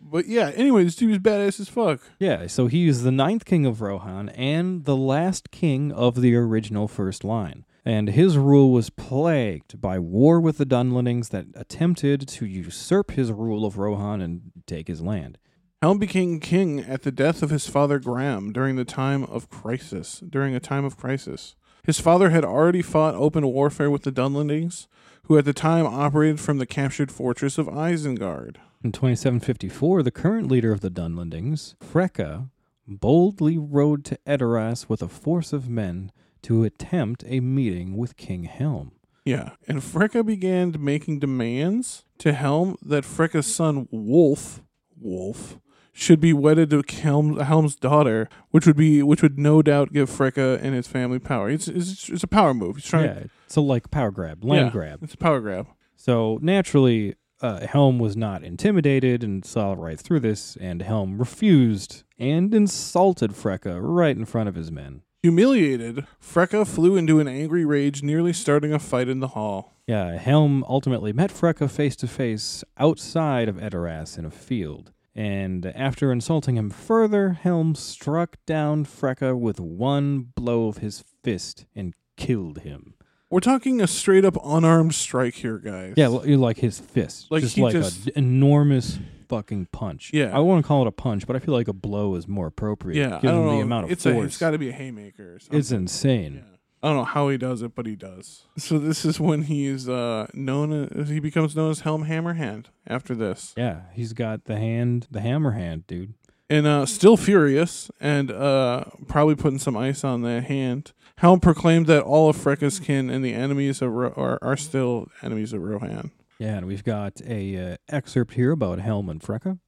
[0.01, 2.01] But yeah anyway this dude was badass as fuck.
[2.19, 6.35] Yeah, so he is the ninth king of Rohan and the last king of the
[6.35, 7.67] original first line.
[7.85, 13.33] And his rule was plagued by war with the Dunlendings that attempted to usurp his
[13.33, 15.39] rule of Rohan and take his land.
[15.83, 20.23] helm became king at the death of his father Gram during the time of crisis
[20.29, 24.87] during a time of crisis his father had already fought open warfare with the dunlendings
[25.25, 30.49] who at the time operated from the captured fortress of isengard In 2754, the current
[30.49, 32.49] leader of the Dunlendings, Freka,
[32.87, 36.11] boldly rode to Edoras with a force of men
[36.43, 38.93] to attempt a meeting with King Helm.
[39.25, 44.63] Yeah, and Freka began making demands to Helm that Freka's son Wulf,
[45.01, 45.59] Wulf,
[45.93, 50.11] should be wedded to Helm, Helm's daughter, which would be which would no doubt give
[50.11, 51.49] Freka and his family power.
[51.51, 52.77] It's it's, it's a power move.
[52.77, 53.05] He's trying.
[53.07, 54.73] Yeah, so like power grab, land Yeah.
[54.73, 54.99] grab.
[55.03, 55.69] It's a power grab.
[55.95, 62.03] So naturally, uh, Helm was not intimidated and saw right through this, and Helm refused
[62.19, 65.03] and insulted Freka right in front of his men.
[65.23, 69.77] Humiliated, Freka flew into an angry rage, nearly starting a fight in the hall.
[69.87, 74.91] Yeah, Helm ultimately met Freka face to face outside of Edoras in a field.
[75.15, 81.67] And after insulting him further, Helm struck down Freka with one blow of his fist
[81.77, 82.95] and killed him.
[83.31, 85.95] We're talking a straight up unarmed strike here, guys.
[85.97, 87.31] Yeah, l- like his fist.
[87.31, 88.99] Like just he like just- an enormous
[89.37, 90.11] fucking punch.
[90.13, 90.37] Yeah.
[90.37, 92.47] I want to call it a punch, but I feel like a blow is more
[92.47, 92.99] appropriate.
[92.99, 93.57] Yeah, I given don't know.
[93.57, 94.27] the amount of it's a, force.
[94.27, 95.35] it's got to be a haymaker.
[95.35, 95.59] Or something.
[95.59, 96.35] it's insane.
[96.35, 96.57] Yeah.
[96.85, 98.47] I don't know how he does it, but he does.
[98.59, 102.67] So this is when he's uh, known as he becomes known as Helm Hammerhand.
[102.87, 106.15] After this, Yeah, he's got the hand, the hammer hand, dude.
[106.51, 110.93] and uh, still furious and uh, probably putting some ice on that hand.
[111.19, 115.07] Helm proclaimed that all of Freka's kin and the enemies of Ro- are, are still
[115.23, 116.11] enemies of Rohan.
[116.43, 119.61] Yeah, and we've got a uh, excerpt here about Helm and Freka.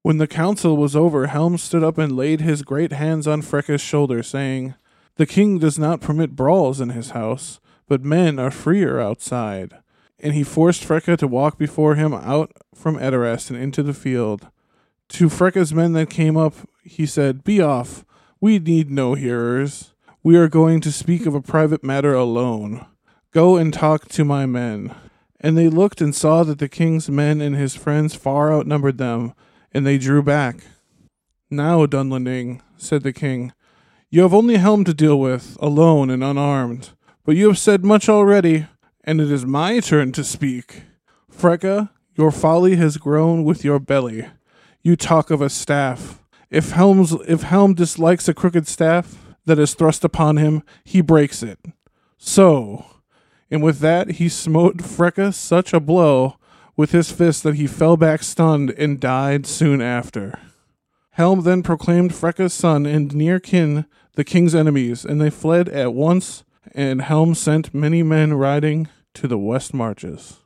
[0.00, 3.82] When the council was over, Helm stood up and laid his great hands on Freka's
[3.82, 4.74] shoulder, saying,
[5.16, 9.74] The king does not permit brawls in his house, but men are freer outside.
[10.18, 14.48] And he forced Freka to walk before him out from Edoras and into the field.
[15.10, 18.02] To Freka's men that came up, he said, Be off.
[18.40, 19.92] We need no hearers.
[20.22, 22.86] We are going to speak of a private matter alone.
[23.30, 24.94] Go and talk to my men.
[25.44, 29.34] And they looked and saw that the king's men and his friends far outnumbered them,
[29.72, 30.60] and they drew back.
[31.50, 33.52] Now, Dunlending, said the king,
[34.08, 36.92] you have only Helm to deal with, alone and unarmed.
[37.26, 38.68] But you have said much already,
[39.04, 40.84] and it is my turn to speak.
[41.30, 44.28] Freka, your folly has grown with your belly.
[44.80, 46.22] You talk of a staff.
[46.48, 51.42] If Helm's if Helm dislikes a crooked staff that is thrust upon him, he breaks
[51.42, 51.58] it.
[52.16, 52.86] So,
[53.54, 56.36] and with that he smote Freka such a blow
[56.76, 60.36] with his fist that he fell back stunned and died soon after.
[61.10, 63.86] Helm then proclaimed Freka's son and near kin
[64.16, 69.28] the king's enemies, and they fled at once, and Helm sent many men riding to
[69.28, 70.40] the west marches.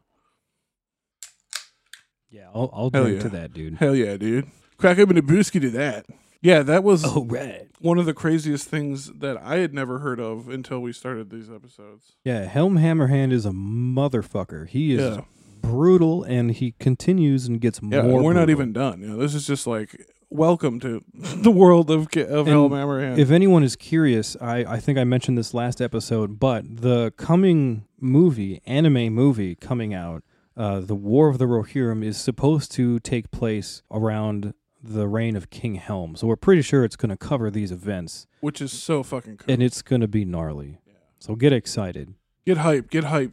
[2.29, 3.23] Yeah, I'll, I'll Hell drink yeah.
[3.23, 3.75] to that, dude.
[3.77, 4.49] Hell yeah, dude.
[4.77, 6.05] Crack open a brewski to that.
[6.41, 7.67] Yeah, that was Oh, right.
[7.81, 11.51] one of the craziest things that I had never heard of until we started these
[11.51, 12.13] episodes.
[12.25, 14.69] Yeah, Helm Hammerhand is a motherfucker.
[14.69, 15.23] He is Yeah.
[15.63, 18.23] brutal, and he continues and gets Yeah, more.
[18.23, 19.01] we're not even done.
[19.01, 21.03] You know, this is just like welcome to
[21.43, 23.19] the world of of And Helm Hammerhand.
[23.19, 27.85] If anyone is curious, I, I think I mentioned this last episode, but the coming
[28.01, 30.23] movie, anime movie coming out,
[30.57, 35.51] uh, The War of the Rohirrim, is supposed to take place around the reign of
[35.51, 36.17] King Helm.
[36.17, 39.53] So we're pretty sure it's going to cover these events, which is so fucking cool.
[39.53, 40.79] and it's going to be gnarly.
[41.19, 42.15] So get excited.
[42.47, 43.33] get hype, get hype.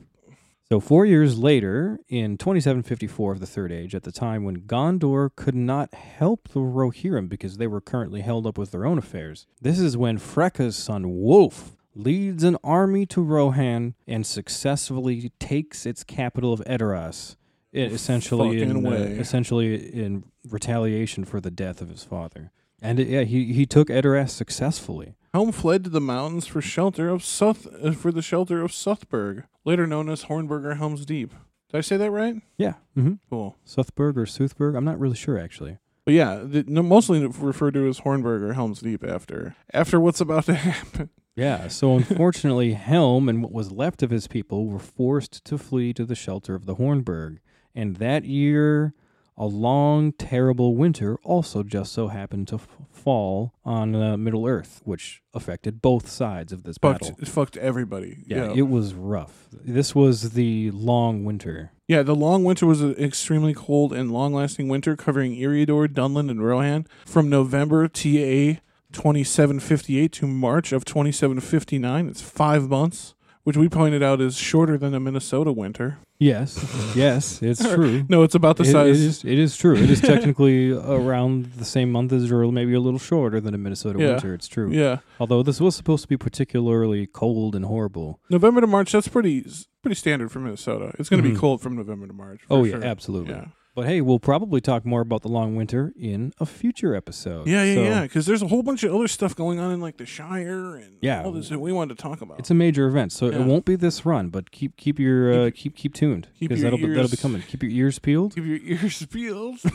[0.68, 5.30] So, four years later, in 2754 of the Third Age, at the time when Gondor
[5.36, 9.46] could not help the Rohirrim because they were currently held up with their own affairs,
[9.62, 16.04] this is when Freka's son Wulf leads an army to Rohan and successfully takes its
[16.04, 17.36] capital of Edoras,
[17.76, 22.52] i- essentially in, uh, essentially in retaliation for the death of his father.
[22.82, 25.16] And it, yeah, he, he took Edoras successfully.
[25.34, 29.44] Helm fled to the mountains for shelter of Suth uh, for the shelter of Suthburg,
[29.66, 31.32] later known as Hornburg or Helm's Deep.
[31.72, 32.36] Did I say that right?
[32.58, 32.76] Yeah.
[32.96, 33.14] Mm-hmm.
[33.30, 33.58] Cool.
[33.66, 34.76] Suthburg or Soothburg?
[34.76, 35.78] I'm not really sure, actually.
[36.06, 40.22] But yeah, the, no, mostly referred to as Hornburg or Helm's Deep after after what's
[40.22, 41.10] about to happen.
[41.36, 45.92] Yeah, so unfortunately, Helm and what was left of his people were forced to flee
[45.94, 47.40] to the shelter of the Hornburg.
[47.76, 48.94] And that year,
[49.38, 54.82] a long, terrible winter also just so happened to f- fall on uh, Middle Earth,
[54.86, 57.18] which affected both sides of this Fucked, battle.
[57.22, 58.24] it fucked everybody.
[58.26, 59.50] Yeah, Yeah, it was rough.
[59.52, 61.72] This was the long winter.
[61.88, 62.02] yeah.
[62.02, 66.88] The long winter was an extremely cold and long-lasting winter, covering Eriador, Dunland, and Rohan
[67.06, 68.62] from November TA
[68.94, 72.08] 2758 to March of 2759.
[72.08, 75.98] It's five months, which we pointed out is shorter than a Minnesota winter.
[76.20, 78.06] Yes, yes, it's true.
[78.10, 79.02] No, it's about the It- size.
[79.02, 79.76] it, is, it is true.
[79.76, 83.58] It is technically around the same month as, or maybe a little shorter than a
[83.58, 84.12] Minnesota Yeah.
[84.12, 84.34] winter.
[84.34, 84.72] It's true.
[84.72, 88.20] Yeah, Although this was supposed to be particularly cold and horrible.
[88.30, 88.92] November to March.
[88.92, 89.46] That's pretty
[89.82, 90.94] pretty standard for Minnesota.
[91.00, 91.34] It's going to Mhm.
[91.34, 92.42] be cold from November to March.
[92.48, 92.84] for Oh yeah, sure.
[92.84, 93.34] absolutely.
[93.34, 97.46] Yeah, But hey, we'll probably talk more about the long winter in a future episode.
[97.46, 98.02] yeah, yeah, So yeah.
[98.04, 100.98] Because there's a whole bunch of other stuff going on in like the Shire and
[101.02, 101.24] Yeah.
[101.24, 102.40] all this that we wanted to talk about.
[102.40, 103.42] It's a major event, so Yeah.
[103.42, 104.30] it won't be this run.
[104.30, 107.42] But keep keep your uh, keep keep tuned because that'll be, that'll be coming.
[107.42, 108.34] Keep your ears peeled.
[108.36, 109.60] Keep your ears peeled.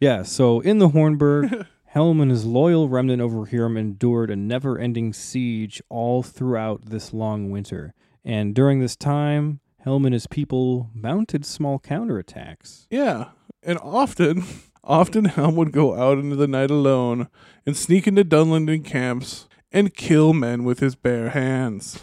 [0.00, 0.24] Yeah.
[0.24, 5.80] So in the Hornburg, Helm and his loyal remnant over Hiram endured a never-ending siege
[5.88, 11.78] all throughout this long winter, and during this time, Helm and his people mounted small
[11.78, 12.86] counterattacks.
[12.90, 13.26] yeah,
[13.62, 14.44] and often,
[14.84, 17.28] often Helm would go out into the night alone
[17.66, 22.00] and sneak into Dunlending camps and kill men with his bare hands.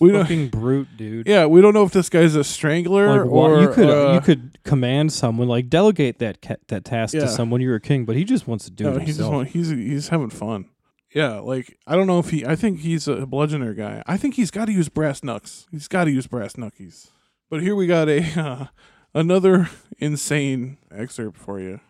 [0.00, 1.26] We Fucking brute, dude.
[1.26, 4.20] Yeah, we don't know if this guy's a strangler Like, or you could uh, you
[4.20, 7.20] could command someone like delegate that ca- that task Yeah.
[7.22, 7.60] to someone.
[7.60, 9.34] You're a king, but he just wants to do No, it he just himself.
[9.34, 10.66] want, he's he's having fun.
[11.14, 12.44] Yeah, like I don't know if he.
[12.46, 14.02] I think he's a bludgeoner guy.
[14.06, 15.66] I think he's got to use brass knucks.
[15.70, 17.08] He's got to use brass knuckies.
[17.50, 18.66] But here we got a uh,
[19.14, 21.80] Another insane excerpt for you.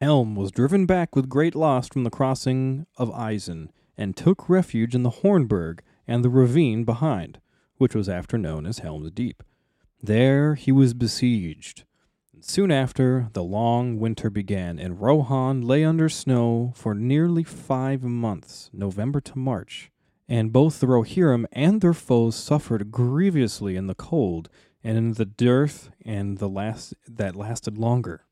[0.00, 4.94] Helm was driven back with great loss from the crossing of Eisen and took refuge
[4.94, 7.40] in the Hornburg and the ravine behind,
[7.76, 9.42] which was after known as Helm's Deep.
[10.02, 11.84] There he was besieged.
[12.40, 18.68] Soon after, the long winter began, and Rohan lay under snow for nearly five months,
[18.74, 19.90] November to March.
[20.28, 24.50] And both the Rohirrim and their foes suffered grievously in the cold
[24.84, 28.26] and in the dearth and the last that lasted longer.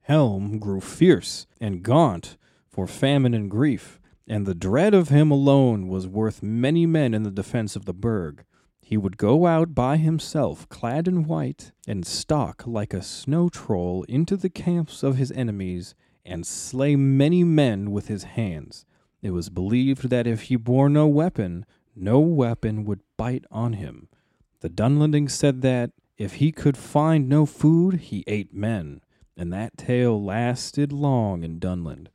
[0.00, 2.36] Helm grew fierce and gaunt
[2.68, 7.24] for famine and grief, and the dread of him alone was worth many men in
[7.24, 8.44] the defense of the burg.
[8.90, 14.02] He would go out by himself, clad in white, and stalk like a snow troll
[14.08, 18.84] into the camps of his enemies, and slay many men with his hands.
[19.22, 24.08] It was believed that if he bore no weapon, no weapon would bite on him.
[24.58, 29.02] The Dunlendings said that if he could find no food, he ate men,
[29.36, 32.08] and that tale lasted long in Dunland.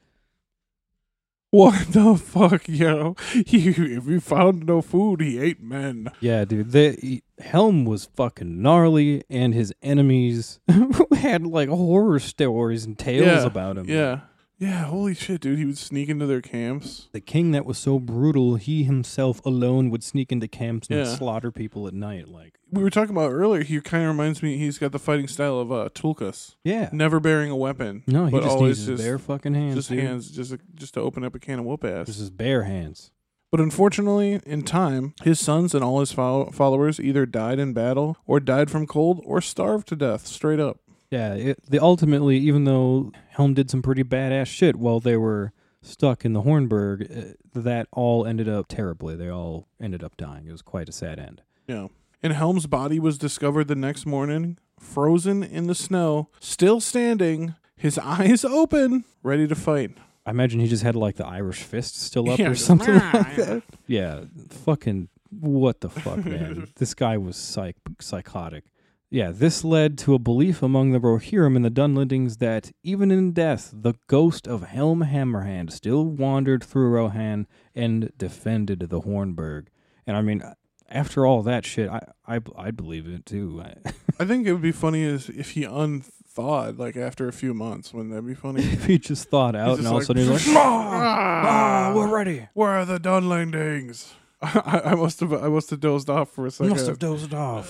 [1.55, 3.15] What the fuck, yo?
[3.45, 6.09] He, if he found no food, he ate men.
[6.19, 6.71] Yeah, dude.
[6.71, 10.59] The he- Helm was fucking gnarly, and his enemies
[11.17, 13.87] had like horror stories and tales Yeah, about him.
[13.89, 14.21] Yeah.
[14.57, 15.59] Yeah, holy shit, dude.
[15.59, 17.09] He would sneak into their camps.
[17.11, 21.15] The king that was so brutal, he himself alone would sneak into camps and Yeah.
[21.15, 22.29] slaughter people at night.
[22.29, 25.27] Like, We were talking about earlier, he kind of reminds me, he's got the fighting
[25.27, 26.55] style of uh, Tulkas.
[26.63, 26.89] yeah.
[26.93, 28.03] Never bearing a weapon.
[28.07, 29.75] No, he but just always needs his just, bare fucking hands.
[29.75, 29.99] just dude.
[29.99, 32.07] hands, just, just to open up a can of whoop ass.
[32.07, 33.11] Just his bare hands.
[33.51, 38.17] But unfortunately, in time, his sons and all his fol- followers either died in battle,
[38.25, 40.79] or died from cold, or starved to death, straight up.
[41.11, 45.53] Yeah, it, the ultimately, even though Helm did some pretty badass shit while they were
[45.81, 49.15] stuck in the Hornburg, uh, that all ended up terribly.
[49.15, 50.47] They all ended up dying.
[50.47, 51.41] It was quite a sad end.
[51.67, 51.87] Yeah.
[52.23, 57.97] And Helm's body was discovered the next morning, frozen in the snow, still standing, his
[58.03, 59.91] eyes open, ready to fight.
[60.25, 63.11] I imagine he just had like the Irish fist still up Yeah, or something "Rah!"
[63.13, 63.63] like that.
[63.85, 66.67] Yeah, fucking what the fuck, man?
[66.77, 68.63] this guy was psych psychotic.
[69.09, 73.31] Yeah, this led to a belief among the Rohirrim and the Dunlendings that even in
[73.33, 79.67] death, the ghost of Helm Hammerhand still wandered through Rohan and defended the Hornburg.
[80.07, 80.43] And I mean,
[80.89, 83.63] after all that shit, I I I believe it too.
[83.63, 83.75] I,
[84.19, 87.93] I think it would be funny is if he unthawed, like after a few months.
[87.93, 88.63] Wouldn't that be funny?
[88.63, 91.93] if he just thawed out and just all of a sudden he's like, Ah, "Ah,
[91.95, 94.13] we're ready." Where are the Dunlendings?
[94.41, 96.71] I, I must have I must have dozed off for a second.
[96.71, 97.69] Must have dozed off.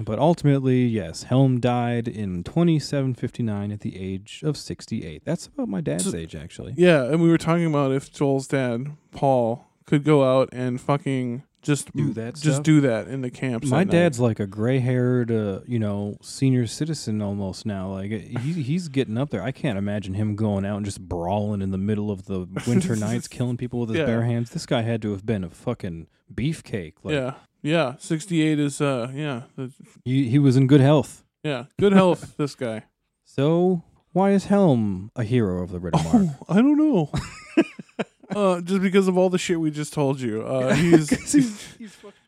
[0.00, 5.22] But ultimately, yes, Helm died in 2759 at the age of 68.
[5.24, 6.74] That's about my dad's So- age, actually.
[6.76, 11.42] yeah, and we were talking about if Joel's dad, Paul, could go out and fucking
[11.60, 12.62] just Do that just stuff?
[12.64, 13.70] do that in the camps.
[13.70, 17.92] My dad's like a gray-haired, uh, you know, senior citizen almost now.
[17.92, 19.44] Like he, he's getting up there.
[19.44, 22.96] I can't imagine him going out and just brawling in the middle of the winter
[23.08, 24.06] nights, killing people with his Yeah.
[24.06, 24.50] bare hands.
[24.50, 26.94] This guy had to have been a fucking beefcake.
[27.04, 27.94] Like, yeah, yeah.
[27.98, 29.42] Sixty eight is uh yeah
[30.04, 31.24] he, he was in good health.
[31.42, 32.34] yeah good health.
[32.36, 32.84] this guy.
[33.24, 33.82] So
[34.12, 36.36] why is Helm a hero of the Riddermark?
[36.40, 37.10] Oh, I don't know.
[38.36, 40.42] uh, just because of all the shit we just told you.
[40.42, 41.08] Uh, he's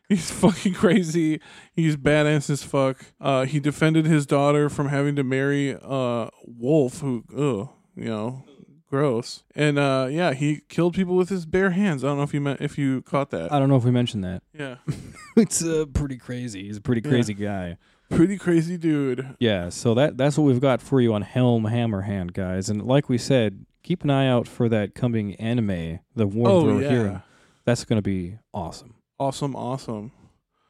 [0.09, 1.41] he's, fucking crazy.
[1.73, 3.05] He's badass as fuck.
[3.21, 8.43] Uh, he defended his daughter from having to marry uh Wulf, who ugh, you know,
[8.89, 9.43] gross.
[9.55, 12.03] And uh, yeah, he killed people with his bare hands.
[12.03, 13.51] I don't know if you meant if you caught that.
[13.51, 14.41] I don't know if we mentioned that.
[14.57, 14.75] yeah,
[15.37, 16.63] it's uh, pretty crazy.
[16.63, 17.77] He's a pretty crazy guy.
[18.09, 19.35] pretty crazy dude.
[19.39, 22.69] Yeah, so that that's what we've got for you on Helm Hammerhand, guys.
[22.69, 26.79] And like we said, keep an eye out for that coming anime, The War Oh
[26.79, 27.21] yeah,
[27.65, 28.95] That's going to be awesome.
[29.19, 30.11] awesome, awesome.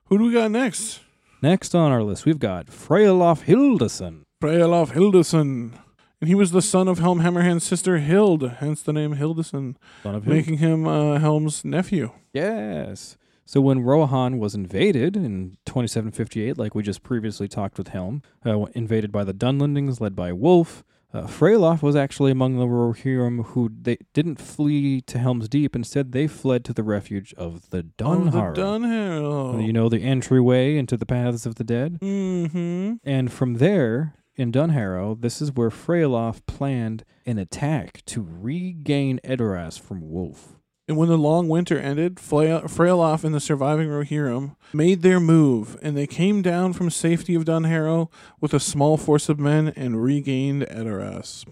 [0.05, 1.01] Who do we got next?
[1.41, 4.23] Next on our list, we've got Frealaf Hildeson.
[4.41, 5.79] Frealaf Hildeson.
[6.21, 10.15] And he was the son of Helm Hammerhand's sister Hild, hence the name Hildeson, Son
[10.15, 10.35] of Hild.
[10.35, 12.11] making him uh, Helm's nephew.
[12.33, 13.17] Yes.
[13.45, 18.65] So when Rohan was invaded in 2758, like we just previously talked with Helm, uh,
[18.73, 23.71] invaded by the Dunlendings led by Wulf, uh, Frealaf was actually among the Rohirrim who
[23.81, 25.75] they didn't flee to Helm's Deep.
[25.75, 28.39] Instead, they fled to the refuge of the Oh, the.
[28.61, 29.65] Dunharrow.
[29.65, 31.99] You know, the entryway into the paths of the dead.
[32.01, 32.95] Mm-hmm.
[33.03, 39.79] And from there, in Dunharrow, this is where Frealaf planned an attack to regain Edoras
[39.79, 40.55] from Wulf.
[40.87, 45.77] And when the long winter ended, Frey- Frealaf and the surviving Rohirrim made their move,
[45.81, 50.03] and they came down from safety of Dunharrow with a small force of men and
[50.03, 51.43] regained Edoras.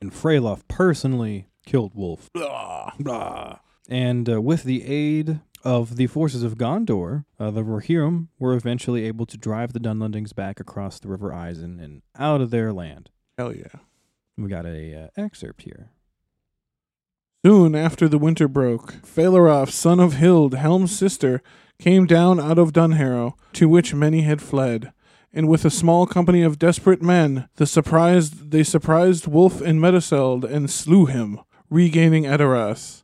[0.00, 2.30] And Frealaf personally killed Wulf.
[2.32, 2.92] Blah.
[3.00, 3.58] Blah.
[3.88, 9.06] And uh, with the aid of the forces of Gondor, uh, the Rohirrim were eventually
[9.06, 13.10] able to drive the Dunlendings back across the River Isen and out of their land.
[13.38, 13.80] Hell yeah.
[14.36, 15.90] We got a uh, excerpt here.
[17.44, 21.42] Soon after the winter broke, Frealaf, son of Hild, Helm's sister,
[21.78, 24.92] came down out of Dunharrow, to which many had fled.
[25.32, 30.44] And with a small company of desperate men, the surprised they surprised Wulf in Meduseld
[30.44, 33.03] and slew him, regaining Edoras.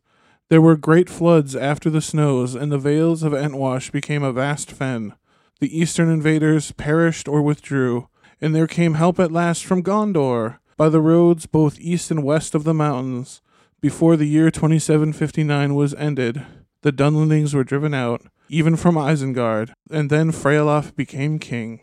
[0.51, 4.73] There were great floods after the snows, and the vales of Entwash became a vast
[4.73, 5.15] fen.
[5.61, 8.09] The eastern invaders perished or withdrew,
[8.41, 12.57] and there came help at last from Gondor, by the roads both east and west
[12.57, 13.41] of the mountains.
[13.81, 16.45] Before the year 2759 was ended,
[16.83, 21.81] the Dunlendings were driven out, even from Isengard, and then Frealaf became king.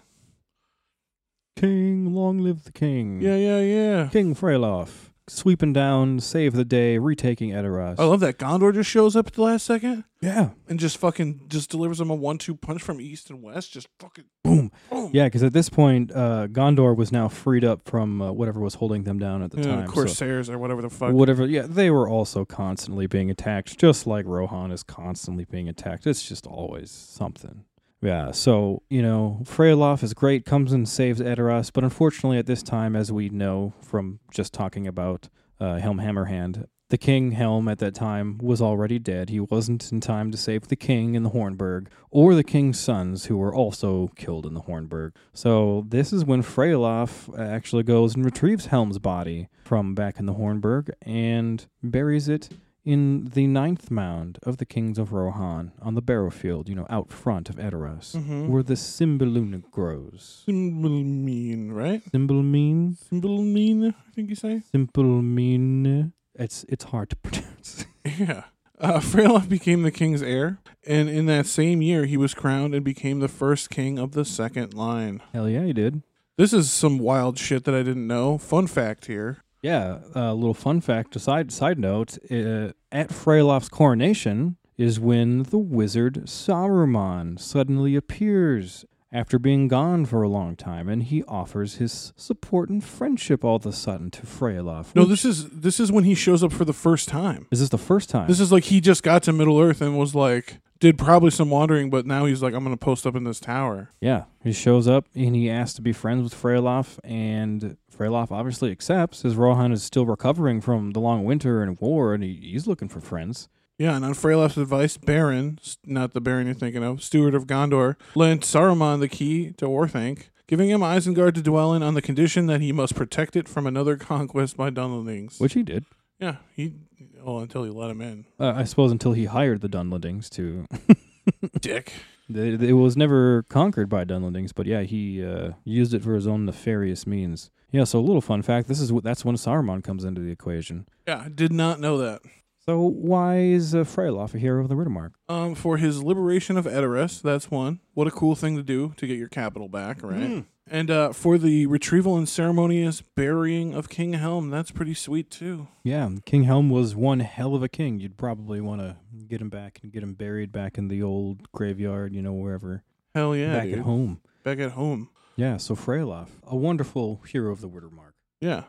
[1.56, 3.22] King, long live the king.
[3.22, 4.10] Yeah, yeah, yeah.
[4.10, 8.00] King Frealaf, sweeping down, save the day, retaking Edoras.
[8.00, 10.50] I love that Gondor just shows up at the last second yeah.
[10.68, 13.72] and just fucking just delivers them a one-two punch from east and west.
[13.74, 14.72] Just fucking Boom.
[14.90, 15.12] boom.
[15.14, 18.76] Yeah, because at this point, uh, Gondor was now freed up from uh, whatever was
[18.76, 19.88] holding them down at the Yeah, time.
[19.88, 21.14] so- Corsairs or whatever the fuck.
[21.14, 21.46] whatever.
[21.46, 26.08] Yeah, they were also constantly being attacked, just like Rohan is constantly being attacked.
[26.08, 27.64] It's just always something.
[28.02, 32.62] Yeah, so, you know, Frealaf is great, comes and saves Edoras, but unfortunately at this
[32.62, 35.30] time, as we know from just talking about
[35.60, 39.30] uh, Helm Hammerhand, the king Helm at that time was already dead.
[39.30, 43.26] He wasn't in time to save the king in the Hornburg, or the king's sons,
[43.26, 45.14] who were also killed in the Hornburg.
[45.34, 50.36] So this is when Frealaf actually goes and retrieves Helm's body from back in the
[50.36, 52.50] Hornburg and buries it
[52.88, 56.88] in the ninth mound of the kings of Rohan on the barrow field, you know,
[56.90, 58.48] out front of Edoras, Mhm.
[58.48, 60.44] where the Cymbaluna grows.
[60.48, 62.02] Cymbalmean, right?
[62.12, 62.96] Cymbalmine?
[63.12, 64.62] Cymbalmean, I think you say.
[64.74, 66.14] Cymbalmine?
[66.36, 67.86] It's, it's hard to pronounce.
[68.06, 68.44] Yeah.
[68.80, 72.86] Uh, Frealaf became the king's heir, and in that same year, he was crowned and
[72.86, 75.22] became the first king of the second line.
[75.34, 76.04] Hell yeah, he did.
[76.38, 78.38] This is some wild shit that I didn't know.
[78.38, 79.40] Fun fact here.
[79.62, 85.58] Yeah, a little fun fact, a side, note, uh, at Frealaf's coronation is when the
[85.58, 92.14] wizard Saruman suddenly appears after being gone for a long time, and he offers his
[92.16, 94.94] support and friendship all of a sudden to Frealaf.
[94.96, 97.48] No, this is this is when he shows up for the first time.
[97.52, 98.28] is this the first time?
[98.28, 101.50] This is like he just got to Middle Earth and was like did probably some
[101.50, 103.90] wandering, but now he's like, I'm gonna post up in this tower.
[104.02, 108.72] yeah, he shows up and he asks to be friends with Frealaf, and Frealaf obviously
[108.72, 112.68] accepts, as Rohan is still recovering from the long winter and war, and he, he's
[112.68, 113.50] looking for friends.
[113.80, 117.96] Yeah, and on Frealaf's advice, Beren, not the Beren you're thinking of, steward of Gondor,
[118.16, 122.48] lent Saruman the key to Orthanc, giving him Isengard to dwell in on the condition
[122.48, 125.40] that he must protect it from another conquest by Dunlendings.
[125.40, 125.86] Which he did.
[126.20, 126.74] yeah, he
[127.22, 128.26] well until he let him in.
[128.40, 130.66] Uh, I suppose until he hired the Dunlendings to
[131.60, 131.94] Dick.
[132.30, 136.46] It, was never conquered by Dunlendings, but yeah, he uh, used it for his own
[136.46, 137.52] nefarious means.
[137.72, 140.88] Yeah, so a little fun fact: this is that's when Saruman comes into the equation.
[141.08, 142.22] Yeah, I did not know that.
[142.68, 145.12] So why is uh, Frealaf a hero of the Riddermark?
[145.30, 147.80] Um, for his liberation of Edoras, that's one.
[147.94, 150.20] What a cool thing to do to get your capital back, right?
[150.20, 150.46] Mm.
[150.70, 155.70] And uh, for the retrieval and ceremonious burying of King Helm, that's pretty sweet too.
[155.84, 158.02] Yeah, King Helm was one hell of a king.
[158.02, 158.98] You'd probably want to
[159.30, 162.84] get him back and get him buried back in the old graveyard, you know, wherever
[163.16, 163.80] Hell yeah, back dude.
[163.80, 164.20] at home.
[164.44, 165.10] Back at home.
[165.38, 168.12] Yeah, so Frealaf, a wonderful hero of the Riddermark.
[168.42, 168.64] Yeah.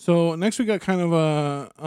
[0.00, 1.84] So next we got kind of a uh,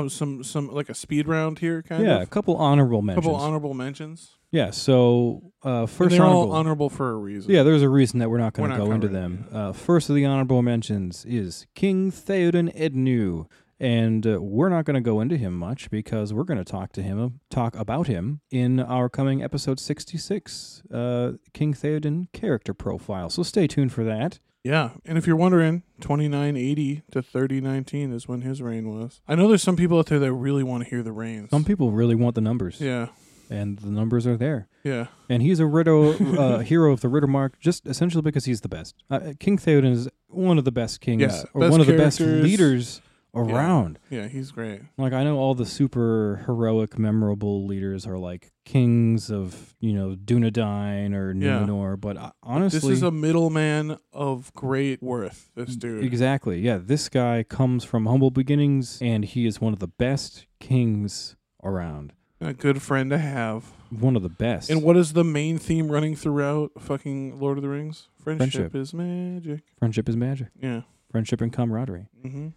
[0.00, 2.22] of some some like a speed round here, kind yeah, of.
[2.22, 3.24] a couple honorable A mentions.
[3.24, 4.36] couple honorable mentions.
[4.50, 6.50] yeah, so uh, And first they're honorable.
[6.50, 7.52] all honorable for a reason.
[7.52, 9.48] Yeah, there's a reason that we're not going We're to not go into covering them.
[9.52, 13.46] Uh, first of the honorable mentions is King Theoden Ednew,
[13.82, 16.92] and uh, we're not going to go into him much because we're going to talk
[16.92, 23.28] to him, talk about him in our coming episode 66, uh, King Theoden character profile.
[23.28, 24.38] So stay tuned for that.
[24.62, 29.20] Yeah, and if you're wondering, 2980 to 3019 is when his reign was.
[29.26, 31.50] I know there's some people out there that really want to hear the reigns.
[31.50, 33.08] Some people really want the numbers, Yeah,
[33.50, 34.68] and the numbers are there.
[34.84, 35.08] yeah.
[35.28, 38.68] And he's a Ritter, uh, hero of the Ritter Mark, just essentially because he's the
[38.68, 38.94] best.
[39.10, 41.96] Uh, King Theoden is one of the best kings, Yeah, or best one of the
[41.96, 43.00] best leaders
[43.34, 43.98] around.
[44.10, 44.82] Yeah, he's great.
[44.98, 50.14] Like I know all the super heroic, memorable leaders are like kings of you know
[50.14, 51.60] Dunedain or Yeah.
[51.60, 55.50] Numenor, but uh, honestly, this is a middleman of great worth.
[55.54, 56.04] This dude.
[56.04, 56.78] exactly yeah.
[56.82, 62.12] This guy comes from humble beginnings, and he is one of the best kings around.
[62.40, 63.66] A good friend to have.
[63.90, 64.68] One of the best.
[64.68, 68.08] And what is the main theme running throughout fucking Lord of the Rings?
[68.20, 68.74] Friendship, Friendship.
[68.74, 69.60] is magic.
[69.78, 70.48] friendship is magic.
[70.60, 70.80] Yeah.
[71.10, 72.08] Friendship and camaraderie.
[72.22, 72.48] hmm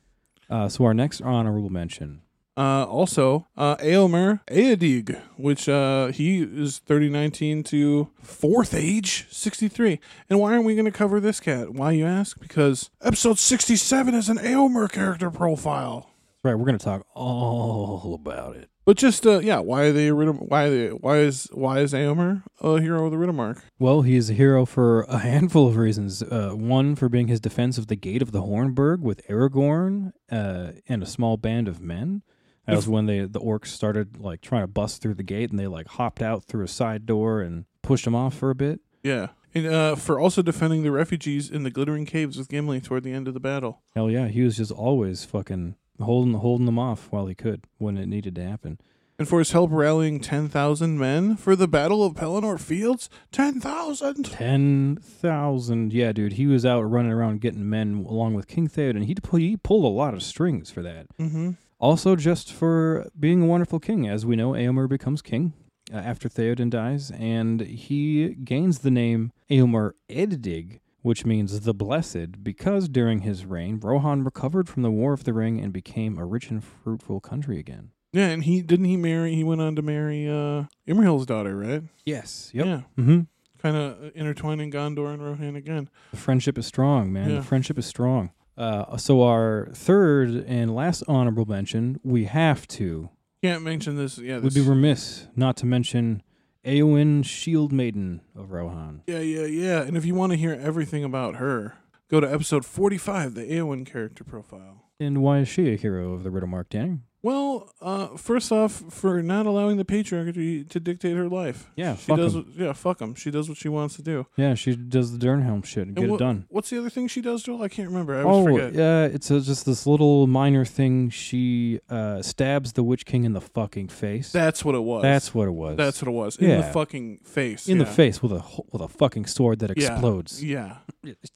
[0.50, 2.22] Uh, so our next honorable mention,
[2.58, 10.00] Uh, also, uh, Eomer Eadig, which uh, he is 3019 to fourth age, 63.
[10.30, 11.74] And why aren't we going to cover this cat?
[11.74, 12.40] Why, you ask?
[12.40, 16.12] Because episode 67 is an Eomer character profile.
[16.44, 18.70] Right, we're gonna talk all about it.
[18.86, 22.44] But just uh, yeah, why are they Riddim- why they why is why is Eomer
[22.62, 23.62] a hero of the Riddermark?
[23.80, 26.22] Well, he's a hero for a handful of reasons.
[26.22, 30.74] Uh, one, for being his defense of the gate of the Hornburg with Aragorn uh,
[30.88, 32.22] and a small band of men.
[32.68, 35.60] That was when they the orcs started like trying to bust through the gate, and
[35.60, 38.80] they like hopped out through a side door and pushed him off for a bit.
[39.04, 43.04] Yeah, and uh, for also defending the refugees in the glittering caves with Gimli toward
[43.04, 43.84] the end of the battle.
[43.96, 47.98] Hell yeah, he was just always fucking holding holding them off while he could when
[47.98, 48.80] it needed to happen.
[49.18, 53.10] And for his help rallying 10,000 men for the Battle of Pelennor Fields?
[53.32, 54.26] 10,000!
[54.26, 56.34] Ten thousand, yeah, dude.
[56.34, 59.06] He was out running around getting men along with King Theoden.
[59.06, 61.08] He pull, he pulled a lot of strings for that.
[61.18, 61.52] Mm-hmm.
[61.80, 64.08] Also, just for being a wonderful king.
[64.08, 65.54] As we know, Eomer becomes king
[65.94, 72.44] uh, after Theoden dies, and he gains the name Eomer Eadig, which means the blessed,
[72.44, 76.26] because during his reign, Rohan recovered from the War of the Ring and became a
[76.26, 77.92] rich and fruitful country again.
[78.12, 81.84] Yeah, and he didn't he marry, he went on to marry uh, Imrahil's daughter, right?
[82.08, 82.50] Yes.
[82.56, 82.82] Yeah.
[82.98, 83.20] Mm-hmm.
[83.60, 85.92] Kind of intertwining Gondor and Rohan again.
[86.10, 87.30] The friendship is strong, man.
[87.30, 87.36] Yeah.
[87.36, 88.32] The friendship is strong.
[88.58, 93.12] Uh, so our third and last honorable mention, we have to
[93.44, 94.18] Can't mention this.
[94.18, 96.24] Yeah, this would be remiss not to mention
[96.66, 99.04] Eowyn Shield Maiden of Rohan.
[99.06, 99.82] yeah, yeah, yeah.
[99.84, 101.76] And if you want to hear everything about her,
[102.10, 104.82] go to episode 45, the Eowyn character profile.
[105.00, 107.00] And why is she a hero of the Riddermark, Danny?
[107.26, 111.72] Well, uh, first off, for not allowing the patriarchy to dictate her life.
[111.76, 112.36] Yeah, She fuck does.
[112.36, 112.54] 'em.
[112.56, 113.16] Yeah, fuck them.
[113.16, 114.28] She does what she wants to do.
[114.38, 116.46] Yeah, she does the Dernhelm shit and And get what- it done.
[116.50, 117.64] What's the other thing she does, Joel?
[117.64, 118.16] I can't remember.
[118.16, 118.76] I always Oh, forget.
[118.76, 121.10] yeah, it's a, just this little minor thing.
[121.10, 124.32] She uh, stabs the Witch King in the fucking face.
[124.32, 125.02] That's what it was.
[125.02, 125.78] That's what it was.
[125.78, 126.36] That's what it was.
[126.38, 126.72] In the Yeah.
[126.72, 127.68] fucking face.
[127.68, 127.86] in yeah.
[127.86, 129.94] the face with a ho- with a fucking sword that Yeah.
[129.94, 130.44] explodes.
[130.44, 130.78] Yeah.
[131.04, 131.32] It's,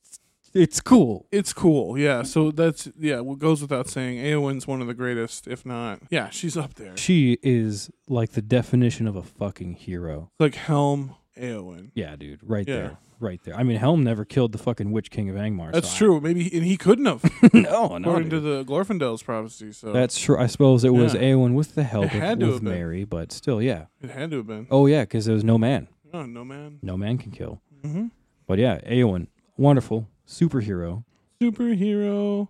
[0.53, 1.27] it's cool.
[1.31, 1.97] It's cool.
[1.97, 2.23] Yeah.
[2.23, 3.19] So that's yeah.
[3.19, 4.17] What goes without saying.
[4.17, 5.99] Eowyn's one of the greatest, if not.
[6.09, 6.95] Yeah, she's up there.
[6.97, 10.31] She is like the definition of a fucking hero.
[10.39, 11.91] Like Helm Eowyn.
[11.93, 12.75] Yeah, dude, right Yeah.
[12.75, 13.55] there, right there.
[13.55, 15.71] I mean, Helm never killed the fucking Witch King of Angmar.
[15.71, 16.21] That's so I- true.
[16.21, 17.23] Maybe and he couldn't have,
[17.53, 19.71] no, no, according to the Glorfindel's prophecy.
[19.71, 20.37] So That's true.
[20.37, 21.21] I suppose it was Yeah.
[21.21, 22.63] Eowyn with the help of with have been.
[22.63, 23.85] Merry, but still, yeah.
[24.01, 24.67] it had to have been.
[24.69, 25.87] Oh yeah, because there was no man.
[26.13, 26.79] Oh no, man.
[26.81, 27.61] No man can kill.
[27.83, 28.07] Mm-hmm.
[28.47, 29.27] But yeah, Eowyn,
[29.57, 31.03] wonderful superhero.
[31.41, 32.47] Superhero.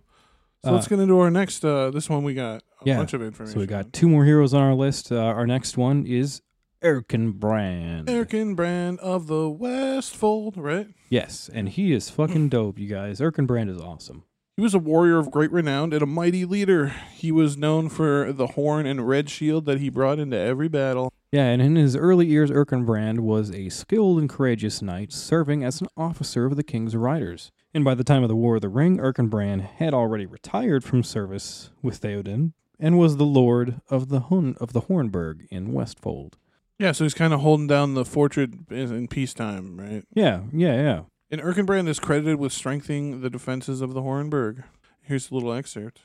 [0.64, 1.64] So Uh, let's get into our next.
[1.64, 2.96] uh This one we got a yeah.
[2.98, 3.54] bunch of information.
[3.54, 5.10] So we got two more heroes on our list.
[5.10, 6.42] Uh, our next one is
[6.82, 8.06] Erkenbrand.
[8.06, 10.56] Erkin Brand of the Westfold.
[10.56, 10.88] Right.
[11.08, 13.20] yes, and he is fucking dope, you guys.
[13.20, 14.24] Erkenbrand is awesome.
[14.56, 16.88] He was a warrior of great renown and a mighty leader.
[17.14, 21.10] He was known for the horn and red shield that he brought into every battle.
[21.32, 25.80] Yeah, and in his early years, Erkenbrand was a skilled and courageous knight serving as
[25.80, 27.50] an officer of the king's riders.
[27.72, 31.02] And by the time of the War of the Ring, Erkenbrand had already retired from
[31.04, 36.36] service with Theoden and was the lord of the Hun- of the Hornburg in Westfold.
[36.78, 40.04] Yeah, so he's kind of holding down the fortress in in peacetime, right?
[40.14, 41.00] Yeah, yeah, yeah.
[41.30, 44.64] And Erkenbrand is credited with strengthening the defenses of the Hornburg.
[45.02, 46.00] Here's a little excerpt.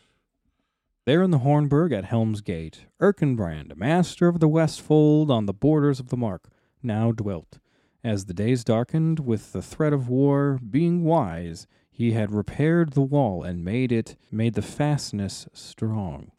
[1.06, 6.00] There in the Hornburg at Helm's Gate, Erkenbrand, master of the Westfold on the borders
[6.00, 6.50] of the Mark,
[6.84, 7.60] now dwelt.
[8.06, 13.02] As the days darkened with the threat of war, being wise, he had repaired the
[13.02, 16.32] wall and made it made the fastness strong.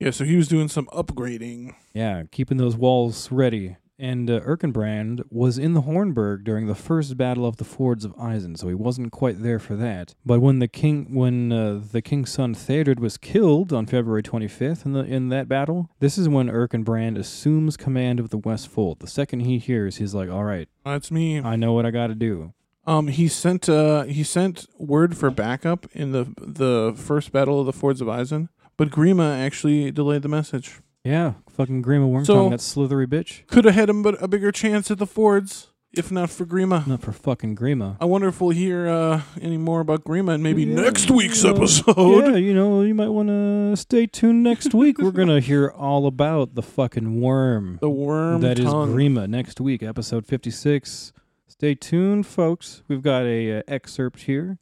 [0.00, 1.76] Yeah, so he was doing some upgrading.
[1.94, 3.76] Yeah, keeping those walls ready.
[3.98, 8.14] And uh, Erkenbrand was in the Hornburg during the first battle of the fords of
[8.18, 10.14] Eisen, so he wasn't quite there for that.
[10.24, 14.84] But when the king, when uh, the king's son Theodred was killed on February 25th
[14.84, 19.00] in the in that battle, this is when Erkenbrand assumes command of the Westfold.
[19.00, 21.40] The second he hears, he's like, "All right, That's me.
[21.40, 22.52] I know what I got to do."
[22.86, 27.66] Um, he sent uh he sent word for backup in the the first battle of
[27.66, 30.80] the fords of Eisen, but Grima actually delayed the message.
[31.06, 33.46] Yeah, fucking Grima Wormtongue, So- that slithery bitch.
[33.46, 36.86] Could have had him, but a bigger chance at the fords if not for Grima.
[36.86, 37.96] Not for fucking Grima.
[38.00, 41.42] I wonder if we'll hear uh, any more about Grima in maybe Yeah, next week's
[41.44, 41.96] episode.
[42.26, 44.98] Yeah, you know, you might want to stay tuned next week.
[44.98, 48.94] We're gonna hear all about the fucking worm The worm that is tongue.
[48.94, 51.12] Grima next week, episode fifty-six.
[51.46, 52.82] Stay tuned, folks.
[52.88, 54.58] We've got a uh, excerpt here.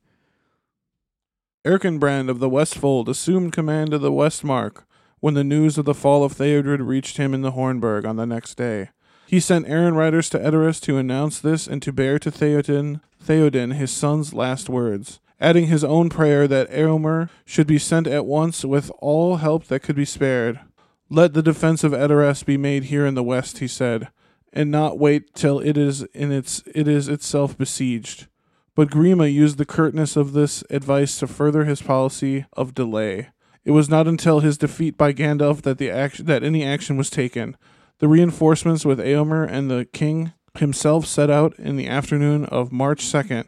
[1.64, 4.84] Erkenbrand of the Westfold assumed command of the Westmark
[5.24, 8.26] when the news of the fall of Theodred reached him in the Hornburg on the
[8.26, 8.90] next day.
[9.26, 13.72] He sent errand riders to Edoras to announce this and to bear to Theoden, Theoden
[13.72, 15.20] his son's last words.
[15.40, 19.80] adding his own prayer that Eomer should be sent at once with all help that
[19.80, 20.60] could be spared.
[21.08, 24.08] Let the defense of Edoras be made here in the west, he said,
[24.52, 28.26] and not wait till it is in its it is itself besieged.
[28.74, 33.28] But Grima used the curtness of this advice to further his policy of delay.
[33.64, 37.10] It was not until his defeat by Gandalf that the action that any action was
[37.10, 37.56] taken.
[37.98, 43.04] The reinforcements with Eomer and the king himself set out in the afternoon of March
[43.04, 43.46] 2nd,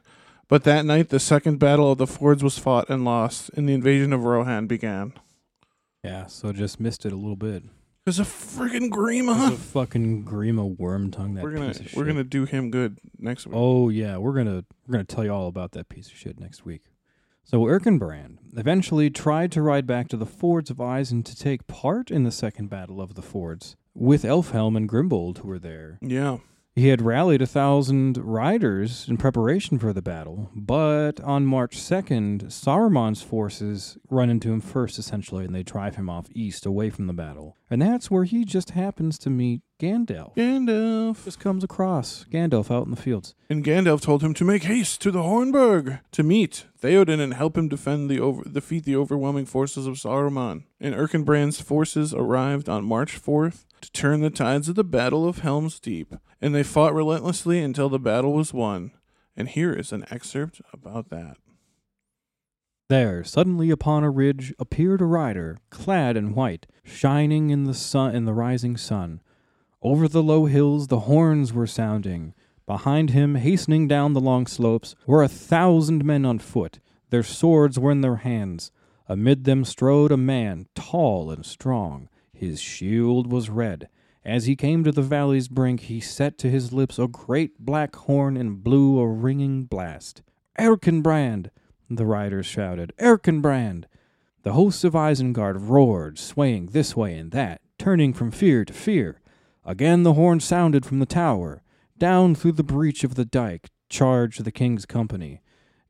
[0.49, 3.75] but that night the second battle of the fords was fought and lost, and the
[3.75, 5.13] invasion of Rohan began.
[6.03, 7.65] Yeah, so just missed it a little bit.
[8.07, 11.35] There's a friggin' It's a fucking Grima Wormtongue.
[11.35, 12.07] That We're gonna piece of we're shit.
[12.07, 13.57] gonna do him good next week.
[13.59, 16.65] Oh yeah, we're gonna we're gonna tell you all about that piece of shit next
[16.65, 16.83] week.
[17.47, 22.11] So Erkenbrand eventually tried to ride back to the fords of Eisen to take part
[22.11, 26.01] in the second battle of the fords with Elfhelm and Grimbold who were there.
[26.03, 26.39] Yeah.
[26.75, 32.47] He had rallied a thousand riders in preparation for the battle, but on March 2nd,
[32.47, 37.07] Saruman's forces run into him first, essentially, and they drive him off east away from
[37.07, 37.57] the battle.
[37.71, 40.35] And that's where he just happens to meet Gandalf.
[40.35, 41.25] Gandalf.
[41.25, 43.35] Just comes across Gandalf out in the fields.
[43.51, 47.59] And Gandalf told him to make haste to the Hornburg to meet Theoden and help
[47.59, 50.63] him defend the over- defeat the overwhelming forces of Saruman.
[50.81, 55.41] And Erkenbrand's forces arrived on March 4th to turn the tides of the Battle of
[55.41, 58.93] Helm's Deep, and they fought relentlessly until the battle was won.
[59.37, 61.37] And here is an excerpt about that.
[62.89, 68.15] There, suddenly upon a ridge, appeared a rider, clad in white, shining in the sun
[68.15, 69.21] in the rising sun.
[69.83, 72.35] Over the low hills the horns were sounding.
[72.67, 76.81] Behind him, hastening down the long slopes, were a thousand men on foot.
[77.11, 78.73] Their swords were in their hands.
[79.09, 82.09] Amid them strode a man, tall and strong.
[82.33, 83.89] His shield was red.
[84.25, 87.95] As he came to the valley's brink, he set to his lips a great black
[87.95, 90.23] horn and blew a ringing blast.
[90.59, 91.51] Erkenbrand!
[91.89, 93.85] The riders shouted, Erkenbrand!
[94.43, 99.21] The hosts of Isengard roared, swaying this way and that, turning from fear to fear.
[99.67, 101.61] Again the horn sounded from the tower.
[101.99, 105.41] Down through the breach of the dike charged the king's company.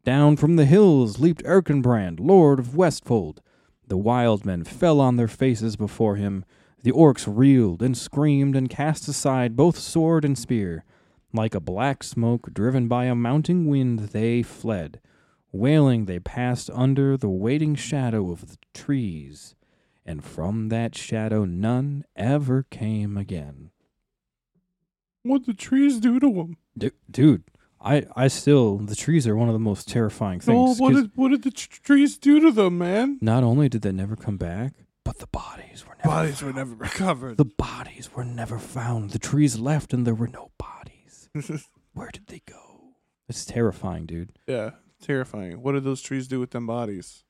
[0.02, 3.42] Down from the hills leaped Erkenbrand, lord of Westfold.
[3.86, 6.44] The wild men fell on their faces before him.
[6.84, 10.84] The orcs reeled and screamed and cast aside both sword and spear.
[11.34, 15.00] Like a black smoke driven by a mounting wind, they fled.
[15.52, 19.54] Wailing, they passed under the waiting shadow of the trees,
[20.06, 23.70] and from that shadow none ever came again.
[25.22, 26.56] What the trees do to him?
[26.78, 27.42] Du- dude,
[27.80, 30.80] I, I still, the trees are one of the most terrifying Oh, things.
[30.80, 33.18] what 'cause did what did the tr- trees do to them, man?
[33.20, 34.72] not only did they never come back,
[35.04, 37.36] but the bodies were never Bodies were never recovered.
[37.36, 39.10] The bodies were never found.
[39.10, 41.28] The trees left and there were no bodies.
[41.92, 42.94] Where did they go?
[43.28, 44.32] It's terrifying, dude.
[44.46, 44.70] Yeah,
[45.02, 45.60] terrifying.
[45.62, 47.24] What did those trees do with them bodies?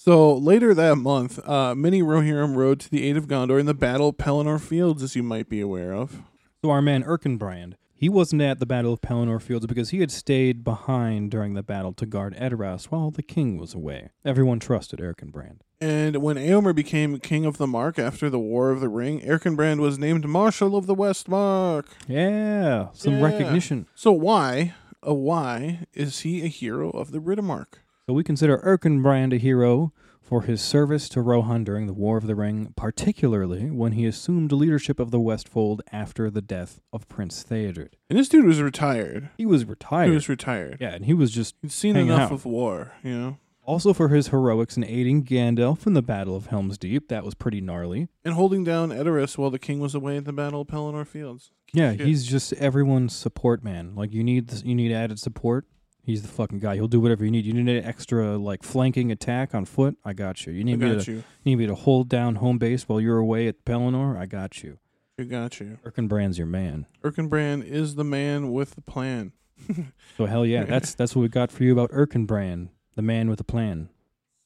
[0.00, 3.74] So later that month, uh, many Rohirrim rode to the aid of Gondor in the
[3.74, 6.22] Battle of Pelennor Fields, as you might be aware of.
[6.62, 10.12] So our man Erkenbrand, he wasn't at the Battle of Pelennor Fields because he had
[10.12, 14.10] stayed behind during the battle to guard Edoras while the king was away.
[14.24, 15.58] Everyone trusted Erkenbrand.
[15.80, 19.80] And when Eomer became king of the Mark after the War of the Ring, Erkenbrand
[19.80, 21.86] was named Marshal of the West Mark.
[22.06, 23.24] Yeah, some Yeah.
[23.24, 23.86] recognition.
[23.96, 24.74] So why,
[25.06, 27.80] uh, why is he a hero of the Riddermark?
[28.08, 29.92] So we consider Erkenbrand a hero
[30.22, 34.50] for his service to Rohan during the War of the Ring, particularly when he assumed
[34.50, 37.96] leadership of the Westfold after the death of Prince Theodred.
[38.08, 39.28] And this dude was retired.
[39.36, 40.08] He was retired.
[40.08, 40.78] He was retired.
[40.80, 42.32] yeah, and he was just He'd seen enough out.
[42.32, 43.36] of war, you know.
[43.66, 47.08] also for his heroics in aiding Gandalf in the Battle of Helm's Deep.
[47.10, 48.08] That was pretty gnarly.
[48.24, 51.52] And holding down Edoras while the king was away at the Battle of Pelennor Fields.
[51.74, 52.06] Yeah, Shit.
[52.06, 53.94] he's just everyone's support man.
[53.94, 55.66] Like you need this, you need added support.
[56.08, 56.76] He's the fucking guy.
[56.76, 57.44] He'll do whatever you need.
[57.44, 59.98] You need an extra like flanking attack on foot.
[60.06, 60.54] I got you.
[60.54, 61.18] You need me to you.
[61.18, 64.16] you need me to hold down home base while you're away at Pelennor.
[64.16, 64.78] I got you.
[65.18, 65.78] I got you.
[65.84, 66.86] Erkenbrand's your man.
[67.04, 69.32] Erkenbrand is the man with the plan.
[70.16, 73.36] So hell yeah, that's that's what we got for you about Erkenbrand, the man with
[73.36, 73.90] the plan.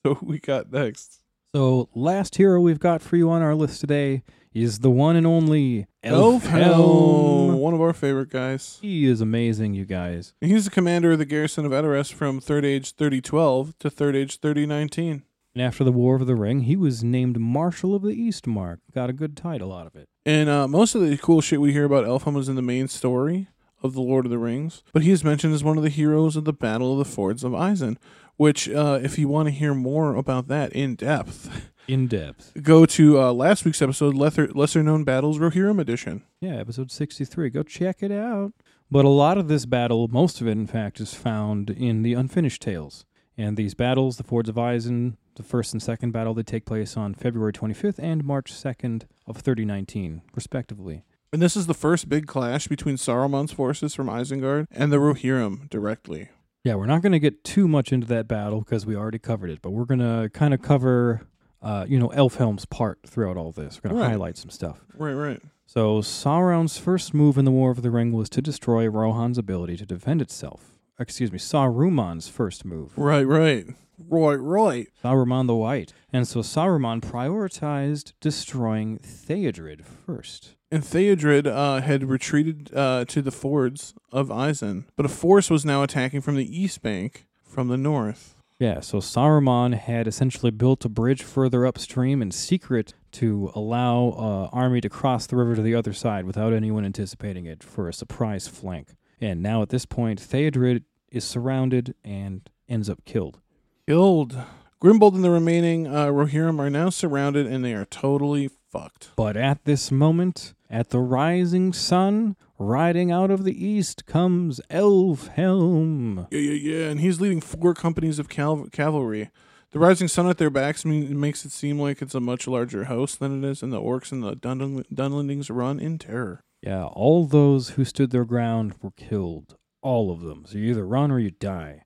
[0.05, 1.21] So we got next.
[1.55, 4.25] So last hero we've got for you on our list today
[4.55, 7.55] is the one and only Elfhelm, Elfhelm.
[7.59, 8.79] one of our favorite guys.
[8.83, 10.35] He is amazing, you guys.
[10.41, 14.39] He's the commander of the garrison of Edoras from Third Age 3012 to Third Age
[14.41, 15.23] 3019.
[15.55, 18.81] And after the War of the Ring, he was named Marshal of the East Mark.
[18.95, 20.09] Got a good title out of it.
[20.25, 22.89] And uh, most of the cool shit we hear about Elfhelm is in the main
[22.89, 23.49] story
[23.83, 24.83] of The Lord of the Rings.
[24.93, 27.45] But he is mentioned as one of the heroes of the Battle of the Fords
[27.45, 27.97] of Isen,
[28.37, 32.53] which, uh, if you want to hear more about that in depth, In depth.
[32.63, 36.23] go to uh, last week's episode, Lesser, Lesser Known Battles Rohirrim Edition.
[36.41, 37.51] Yeah, episode 63.
[37.51, 38.53] Go check it out.
[38.91, 42.15] But a lot of this battle, most of it, in fact, is found in the
[42.15, 43.05] Unfinished Tales.
[43.39, 46.97] And these battles, the Fords of Eisen, the first and second battle, they take place
[46.97, 51.05] on February 25th and March 2nd of 3019, respectively.
[51.33, 55.71] And this is the first big clash between Saruman's forces from Isengard and the Rohirrim
[55.71, 56.29] directly.
[56.65, 59.51] Yeah, we're not going to get too much into that battle because we already covered
[59.51, 61.23] it, but we're going to kind of cover,
[61.61, 63.81] uh, you know, Elfhelm's part throughout all this.
[63.83, 64.07] We're going Right.
[64.09, 64.81] to highlight some stuff.
[64.97, 65.41] Right, right.
[65.67, 69.77] So Sauron's first move in the War of the Ring was to destroy Rohan's ability
[69.79, 70.75] to defend itself.
[71.01, 72.93] Excuse me, Saruman's first move.
[72.97, 73.67] Right, right.
[74.09, 74.89] Right, right.
[75.03, 75.93] Saruman the White.
[76.13, 80.55] And so Saruman prioritized destroying Theodred first.
[80.73, 85.67] And Theodred uh, had retreated uh, to the fords of Isen, but a force was
[85.67, 88.37] now attacking from the east bank from the north.
[88.59, 94.57] Yeah, so Saruman had essentially built a bridge further upstream in secret to allow uh,
[94.57, 97.93] army to cross the river to the other side without anyone anticipating it for a
[97.93, 98.95] surprise flank.
[99.21, 103.41] And now at this point, Theodred is surrounded and ends up killed.
[103.87, 104.41] Killed.
[104.83, 109.11] Grimbold and the remaining uh, Rohirrim are now surrounded and they are totally fucked.
[109.17, 116.27] But at this moment, at the rising sun, riding out of the east comes Elfhelm.
[116.31, 116.89] Yeah, yeah, yeah.
[116.89, 119.31] And he's leading four companies of cal- cavalry.
[119.73, 122.85] The rising sun at their backs mean, makes it seem like it's a much larger
[122.85, 126.43] host than it is, and the orcs and the Dunl- Dunlendings run in terror.
[126.63, 129.57] Yeah, all those who stood their ground were killed.
[129.83, 130.45] All of them.
[130.47, 131.83] So you either run or you die.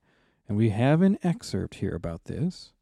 [0.49, 2.72] And we have an excerpt here about this.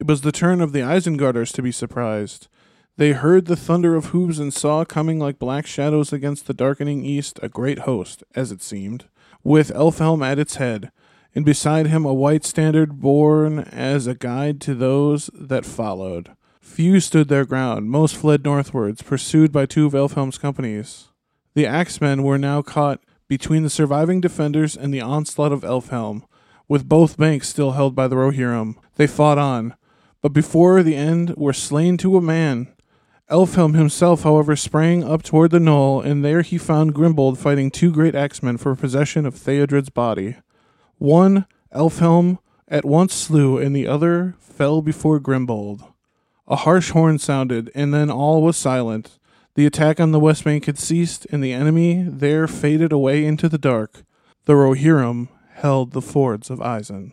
[0.00, 2.48] It was the turn of the Isengarders to be surprised.
[2.96, 7.04] They heard the thunder of hooves and saw coming like black shadows against the darkening
[7.04, 9.06] east a great host, as it seemed,
[9.42, 10.92] with Elfhelm at its head,
[11.34, 16.30] and beside him a white standard borne as a guide to those that followed.
[16.60, 21.08] Few stood their ground, most fled northwards, pursued by two of Elfhelm's companies.
[21.54, 26.22] The axemen were now caught between the surviving defenders and the onslaught of Elfhelm,
[26.68, 28.76] with both banks still held by the Rohirrim.
[28.94, 29.74] They fought on,
[30.22, 32.68] but before the end were slain to a man.
[33.30, 37.90] Elfhelm himself, however, sprang up toward the knoll, and there he found Grimbold fighting two
[37.90, 40.36] great axemen for possession of Theodred's body.
[40.98, 45.90] One Elfhelm at once slew, and the other fell before Grimbold.
[46.46, 49.18] A harsh horn sounded, and then all was silent.
[49.54, 53.48] The attack on the west bank had ceased, and the enemy there faded away into
[53.48, 54.02] the dark.
[54.44, 57.12] The Rohirrim held the fords of Isen.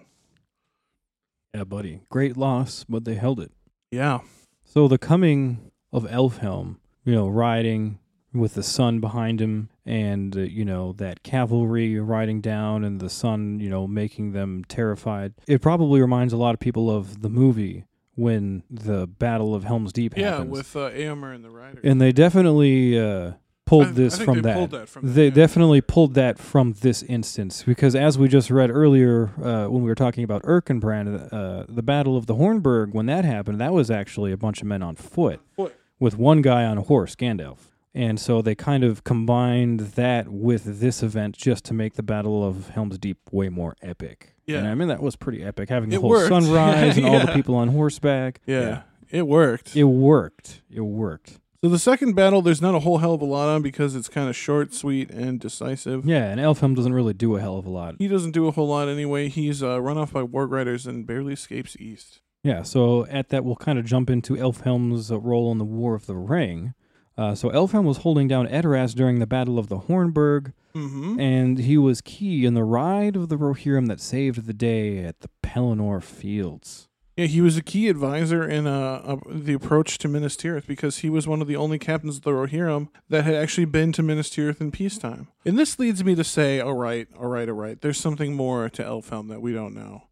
[1.53, 2.01] Yeah, buddy.
[2.09, 3.51] Great loss, but they held it.
[3.91, 4.19] Yeah.
[4.65, 7.99] So the coming of Elfhelm, you know, riding
[8.33, 13.09] with the sun behind him and, uh, you know, that cavalry riding down and the
[13.09, 15.33] sun, you know, making them terrified.
[15.47, 17.85] It probably reminds a lot of people of the movie
[18.15, 20.49] when the Battle of Helm's Deep Yeah, happens.
[20.51, 21.81] with uh, Eomer and the Rider.
[21.83, 23.33] and they definitely uh,
[23.65, 24.55] pulled I- this I from they that.
[24.55, 25.29] pulled that from that, they yeah.
[25.33, 29.89] definitely pulled that from this instance because, as we just read earlier, uh, when we
[29.89, 33.89] were talking about Erkenbrand, uh, the Battle of the Hornburg, when that happened, that was
[33.91, 35.75] actually a bunch of men on foot Foot.
[36.01, 37.69] With one guy on a horse, Gandalf.
[37.93, 42.45] And so they kind of combined that with this event just to make the Battle
[42.45, 44.33] of Helm's Deep way more epic.
[44.45, 44.59] Yeah.
[44.59, 46.29] And I mean, that was pretty epic, having the It whole worked.
[46.29, 48.41] sunrise and all the people on horseback.
[48.45, 49.75] yeah, it worked.
[49.75, 50.61] It worked.
[50.69, 51.39] It worked.
[51.61, 54.07] so the second battle, there's not a whole hell of a lot on because it's
[54.07, 56.05] kind of short, sweet, and decisive.
[56.05, 57.95] Yeah, and Elfhelm doesn't really do a hell of a lot.
[57.99, 59.27] He doesn't do a whole lot anyway.
[59.27, 62.21] He's uh, run off by warg riders and barely escapes east.
[62.43, 66.05] Yeah, so at that, we'll kind of jump into Elfhelm's role in the War of
[66.07, 66.73] the Ring.
[67.17, 71.19] Uh, so Elfhelm was holding down Edoras during the Battle of the Hornburg, Mm-hmm.
[71.19, 75.19] and he was key in the ride of the Rohirrim that saved the day at
[75.19, 76.87] the Pelennor Fields.
[77.17, 80.99] Yeah, he was a key advisor in uh, uh, the approach to Minas Tirith because
[80.99, 84.01] he was one of the only captains of the Rohirrim that had actually been to
[84.01, 85.27] Minas Tirith in peacetime.
[85.45, 88.69] And this leads me to say, all right, all right, all right, there's something more
[88.69, 90.03] to Elfhelm that we don't know.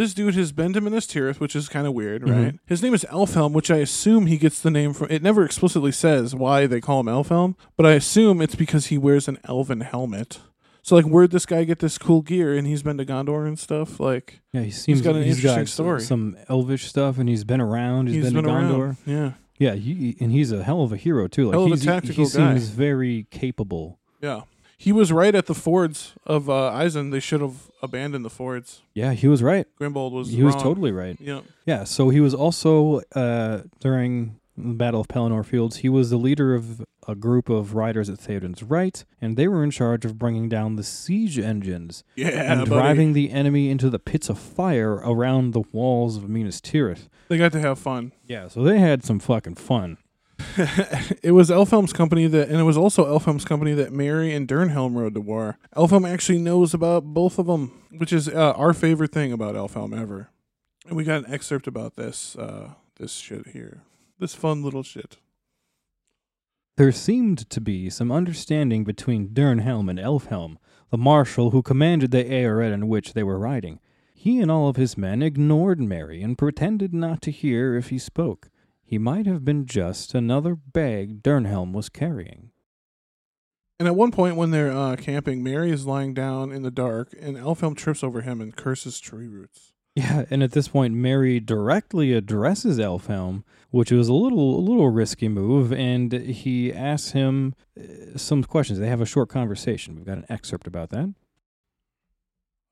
[0.00, 2.30] This dude has been to Minas Tirith, which is kind of weird, Mhm.
[2.44, 2.54] right?
[2.64, 5.08] His name is Elfhelm, which I assume he gets the name from.
[5.10, 8.96] It never explicitly says why they call him Elfhelm, but I assume it's because he
[8.96, 10.40] wears an elven helmet.
[10.80, 12.56] So, like, where'd this guy get this cool gear?
[12.56, 14.00] And he's been to Gondor and stuff.
[14.00, 16.00] Like, Yeah, he seems got an he's interesting got story.
[16.00, 18.06] some elvish stuff, and he's been around.
[18.06, 18.78] he's he's been, been to Gondor.
[18.80, 18.96] around.
[19.04, 19.32] Yeah.
[19.58, 21.48] Yeah, he, and he's a hell of a hero too.
[21.48, 22.54] Like Hell of a he's, he- tactical he guy.
[22.54, 23.98] seems very capable.
[24.22, 24.40] Yeah.
[24.82, 27.10] He was right at the fords of uh, Eisen.
[27.10, 28.80] They should have abandoned the fords.
[28.94, 29.66] Yeah, he was right.
[29.78, 31.18] Grimbold was He was totally right.
[31.20, 31.42] Yeah.
[31.66, 35.76] Yeah, so he was also uh, during the Battle of Pelennor Fields.
[35.84, 39.62] He was the leader of a group of riders at Theoden's right, and they were
[39.62, 42.28] in charge of bringing down the siege engines Yeah.
[42.50, 42.70] and buddy.
[42.70, 47.08] driving the enemy into the pits of fire around the walls of Minas Tirith.
[47.28, 48.12] They got to have fun.
[48.26, 49.98] Yeah, so they had some fucking fun.
[51.22, 54.94] it was Elfhelm's company that, and it was also Elfhelm's company that Merry and Dernhelm
[54.94, 55.58] rode to war.
[55.76, 59.98] Elfhelm actually knows about both of them, which is uh, our favorite thing about Elfhelm
[59.98, 60.30] ever.
[60.86, 63.82] And we got an excerpt about this, uh, this shit here,
[64.18, 65.18] this fun little shit.
[66.76, 70.56] There seemed to be some understanding between Dernhelm and Elfhelm,
[70.90, 73.80] the marshal who commanded the Eored in which they were riding.
[74.14, 77.98] He and all of his men ignored Merry and pretended not to hear if he
[77.98, 78.49] spoke.
[78.90, 82.50] He might have been just another bag Dernhelm was carrying.
[83.78, 87.14] And at one point, when they're uh, camping, Merry is lying down in the dark,
[87.20, 89.74] and Elfhelm trips over him and curses tree roots.
[89.94, 94.90] Yeah, and at this point, Merry directly addresses Elfhelm, which was a little a little
[94.90, 98.80] risky move, and he asks him uh, some questions.
[98.80, 99.94] They have a short conversation.
[99.94, 101.14] We've got an excerpt about that.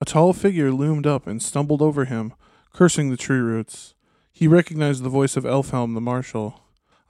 [0.00, 2.34] A tall figure loomed up and stumbled over him,
[2.72, 3.94] cursing the tree roots.
[4.38, 6.60] He recognized the voice of Elfhelm the marshal.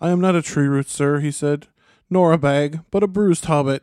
[0.00, 1.66] I am not a tree root, sir, he said,
[2.08, 3.82] nor a bag, but a bruised hobbit.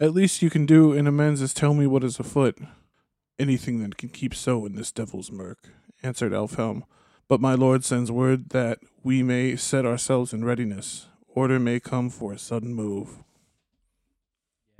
[0.00, 2.58] At least you can do in amends is tell me what is afoot.
[3.38, 5.68] Anything that can keep so in this devil's murk,
[6.02, 6.82] answered Elfhelm.
[7.28, 11.06] But my lord sends word that we may set ourselves in readiness.
[11.28, 13.18] Order may come for a sudden move.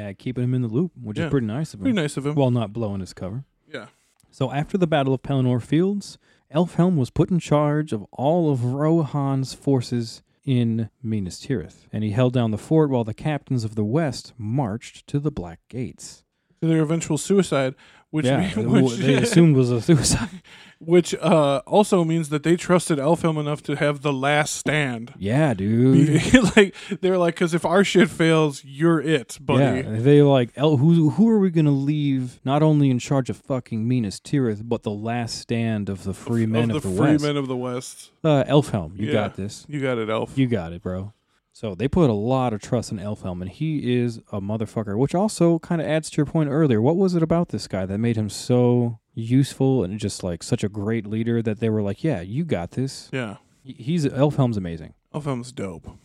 [0.00, 1.26] Yeah, keeping him in the loop, which Yeah.
[1.26, 1.84] is pretty nice of him.
[1.84, 2.34] Pretty nice of him.
[2.34, 3.44] While not blowing his cover.
[3.72, 3.86] yeah.
[4.32, 6.16] So after the Battle of Pelennor Fields,
[6.52, 12.10] Elfhelm was put in charge of all of Rohan's forces in Minas Tirith, and he
[12.10, 16.24] held down the fort while the captains of the West marched to the Black Gates.
[16.60, 17.76] To their eventual suicide,
[18.10, 20.42] which yeah, which, they assumed was a suicide.
[20.80, 25.12] which uh, also means that they trusted Elfhelm enough to have the last stand.
[25.18, 26.06] Yeah, dude.
[26.06, 29.86] Be- like they're like, because if our shit fails, you're it, buddy.
[29.86, 33.36] Yeah, they like El, who who are we gonna leave not only in charge of
[33.36, 36.96] fucking Minas Tirith, but the last stand of the free men of, of the, the,
[36.96, 37.24] free West?
[37.24, 38.10] men of the West.
[38.24, 39.12] Uh, Elfhelm, you Yeah.
[39.12, 39.66] got this.
[39.68, 40.36] You got it, Elf.
[40.36, 41.12] You got it, bro.
[41.52, 44.96] So they put a lot of trust in Elfhelm, and he is a motherfucker.
[44.96, 46.80] Which also kind of adds to your point earlier.
[46.80, 50.64] What was it about this guy that made him so useful and just like such
[50.64, 54.94] a great leader that they were like, "Yeah, you got this." yeah, He's Elfhelm's amazing.
[55.14, 55.98] Elfhelm's dope.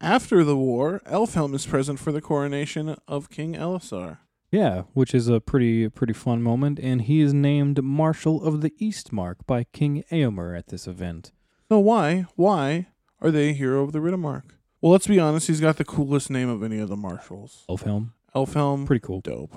[0.00, 4.18] After the war, Elfhelm is present for the coronation of King Elessar.
[4.50, 8.70] Yeah, which is a pretty pretty fun moment, and he is named Marshal of the
[8.80, 11.32] Eastmark by King Eomer at this event.
[11.68, 12.86] So why, why
[13.20, 14.52] are they a hero of the Riddermark?
[14.80, 15.48] Well, let's be honest.
[15.48, 17.64] He's got the coolest name of any of the marshals.
[17.68, 19.20] Elfhelm, Elfhelm, pretty cool.
[19.20, 19.54] dope.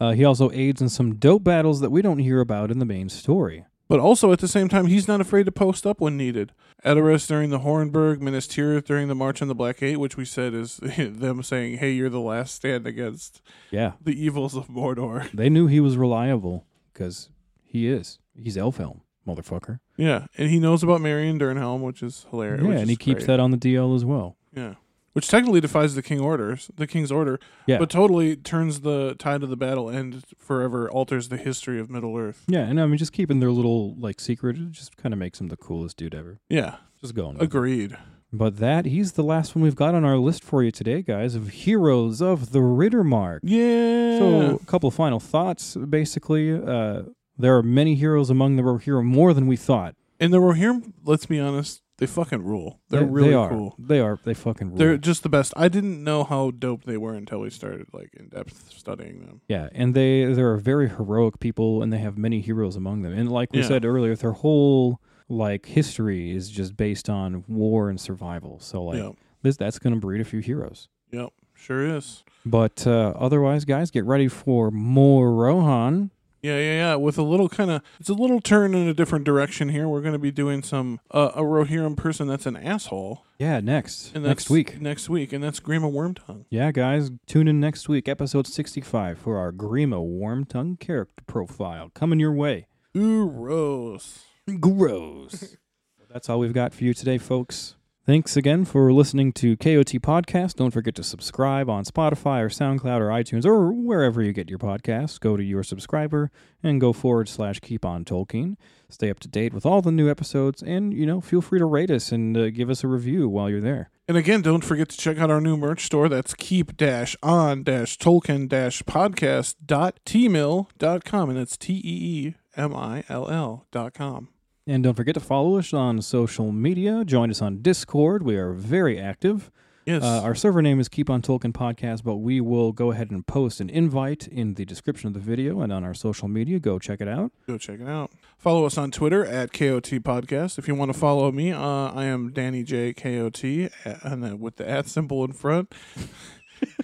[0.00, 2.84] Uh, he also aids in some dope battles that we don't hear about in the
[2.84, 3.64] main story.
[3.86, 6.52] But also at the same time, he's not afraid to post up when needed.
[6.84, 10.24] Edoras during the Hornburg, Minas Tirith during the March on the Black Gate, which we
[10.24, 15.30] said is them saying, "Hey, you're the last stand against Yeah, the evils of Mordor."
[15.34, 17.28] they knew he was reliable because
[17.62, 18.18] he is.
[18.36, 19.78] He's Elfhelm, motherfucker.
[19.96, 22.62] Yeah, and he knows about Marion Dernhelm, which is hilarious.
[22.62, 23.26] Yeah, which and he keeps great.
[23.28, 24.36] that on the DL as well.
[24.56, 24.74] Yeah,
[25.12, 29.42] which technically defies the king orders, the king's order, Yeah, but totally turns the tide
[29.42, 32.44] of the battle and forever alters the history of Middle Earth.
[32.48, 35.40] yeah, and I mean, just keeping their little like secret it just kind of makes
[35.40, 36.40] him the coolest dude ever.
[36.48, 37.36] Yeah, Just going.
[37.36, 37.42] it.
[37.42, 37.96] agreed.
[38.32, 41.36] But that he's the last one we've got on our list for you today, guys,
[41.36, 43.38] of heroes of the Riddermark.
[43.44, 44.18] Yeah.
[44.18, 45.76] So, a couple final thoughts.
[45.76, 47.02] Basically, uh,
[47.38, 49.94] there are many heroes among the Rohirrim, more than we thought.
[50.18, 52.80] and the Rohirrim, let's be honest, they fucking rule.
[52.88, 53.48] They're they, really they are.
[53.48, 53.74] cool.
[53.78, 54.18] They are.
[54.24, 54.76] They fucking rule.
[54.78, 55.52] They're just the best.
[55.56, 59.40] I didn't know how dope they were until we started like in depth studying them.
[59.48, 63.12] yeah, and they they are very heroic people, and they have many heroes among them.
[63.12, 63.68] And like we Yeah.
[63.68, 68.58] said earlier, their whole like history is just based on war and survival.
[68.60, 69.12] So like yep.
[69.42, 70.88] this, that's going to breed a few heroes.
[71.12, 71.30] Yep.
[71.54, 72.24] Sure is.
[72.44, 76.10] But uh, otherwise, guys, get ready for more Rohan.
[76.44, 76.94] Yeah, yeah, yeah.
[76.96, 79.88] With a little kind of, it's a little turn in a different direction here.
[79.88, 83.24] We're going to be doing some uh, a Rohirrim person that's an asshole.
[83.38, 84.78] Yeah, next And next that's week.
[84.78, 86.44] Next week, and that's Grima Wormtongue.
[86.50, 92.20] Yeah, guys, tune in next week, episode 65, for our Grima Wormtongue character profile coming
[92.20, 92.66] your way.
[92.94, 94.24] Rose.
[94.60, 95.56] Gross.
[96.12, 97.76] That's all we've got for you today, folks.
[98.06, 100.56] Thanks again for listening to KOT Podcast.
[100.56, 104.58] Don't forget to subscribe on Spotify or SoundCloud or iTunes or wherever you get your
[104.58, 105.18] podcasts.
[105.18, 106.30] Go to your subscriber
[106.62, 108.56] and go forward slash keep on Tolkien.
[108.90, 111.64] Stay up to date with all the new episodes and, you know, feel free to
[111.64, 113.88] rate us and uh, give us a review while you're there.
[114.06, 116.10] And again, don't forget to check out our new merch store.
[116.10, 121.72] That's keep dash on dash Tolkien dash podcast dot teemill dot com, and that's T
[121.76, 124.28] E E M I L L dot com.
[124.66, 127.04] And don't forget to follow us on social media.
[127.04, 128.22] Join us on Discord.
[128.22, 129.50] We are very active.
[129.84, 130.02] Yes.
[130.02, 133.26] Uh, our server name is Keep on Tolkien Podcast, but we will go ahead and
[133.26, 136.58] post an invite in the description of the video and on our social media.
[136.58, 137.32] Go check it out.
[137.46, 138.10] Go check it out.
[138.38, 140.58] Follow us on Twitter at KOT Podcast.
[140.58, 143.44] If you want to follow me, uh, I am Danny J KOT,
[143.84, 145.74] and with the at symbol in front.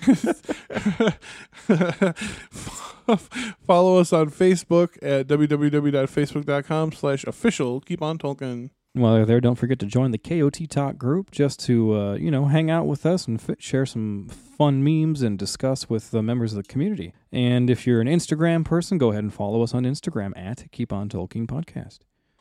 [3.67, 8.71] follow us on Facebook at www.facebook.com slash official Keep on Tolkien.
[8.93, 12.31] While you're there, don't forget to join the KOT Talk group just to, uh, you
[12.31, 16.53] know, hang out with us and share some fun memes and discuss with the members
[16.53, 17.15] of the community.
[17.31, 20.93] And if you're an Instagram person, go ahead and follow us on Instagram at Keep
[20.93, 22.01] On Tolkien Podcast.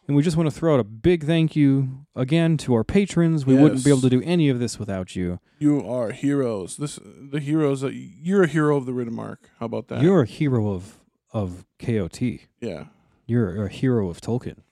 [0.10, 3.46] And we just want to throw out a big thank you again to our patrons.
[3.46, 5.40] We wouldn't be able to do any of this without you.
[5.60, 6.78] You are heroes.
[6.78, 7.82] This the heroes.
[7.82, 9.38] That, you're a hero of the Riddermark.
[9.60, 10.02] How about that?
[10.02, 11.00] You're a hero of
[11.32, 12.22] of KOT.
[12.60, 12.86] yeah.
[13.28, 14.64] You're a hero of Tolkien.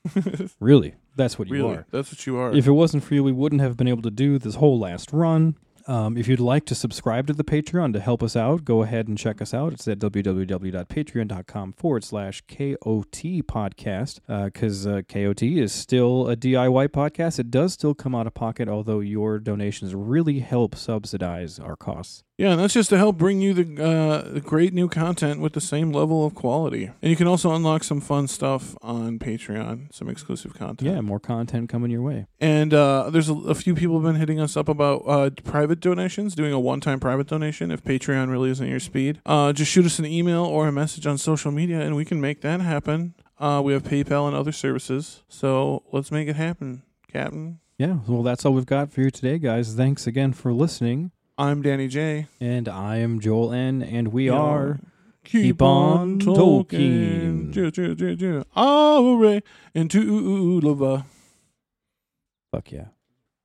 [0.60, 1.86] really, that's what you really, are.
[1.92, 2.52] that's what you are.
[2.52, 5.14] If it wasn't for you, we wouldn't have been able to do this whole last
[5.14, 5.56] run.
[5.88, 9.08] Um, if you'd like to subscribe to the Patreon to help us out, go ahead
[9.08, 9.72] and check us out.
[9.72, 17.40] It's at www.patreon.com forward slash KOT podcast because uh, KOT is still a DIY podcast.
[17.40, 22.24] It does still come out of pocket, although your donations really help subsidize our costs.
[22.38, 25.54] Yeah, and that's just to help bring you the, uh, the great new content with
[25.54, 26.92] the same level of quality.
[27.02, 30.88] And you can also unlock some fun stuff on Patreon, some exclusive content.
[30.88, 32.28] Yeah, more content coming your way.
[32.40, 35.77] And uh, there's a, a few people have been hitting us up about uh, private
[35.80, 39.22] donations, doing a one-time private donation if Patreon really isn't your speed.
[39.26, 42.20] Uh, just shoot us an email or a message on social media, and we can
[42.22, 43.14] make that happen.
[43.40, 47.60] Uh, we have PayPal and other services, so let's make it happen, Captain.
[47.78, 49.76] Yeah, well, that's all we've got for you today, guys.
[49.76, 51.12] Thanks again for listening.
[51.38, 52.26] I'm Danny J.
[52.42, 54.34] And I am Joel N, and we Yeah.
[54.34, 54.80] are.
[55.24, 57.52] Keep, on Tolkien.
[57.52, 57.70] Ju.
[58.56, 59.42] Aure
[59.76, 61.04] entuluva.
[62.52, 62.86] Fuck yeah.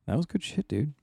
[0.07, 0.95] That was good shit, dude.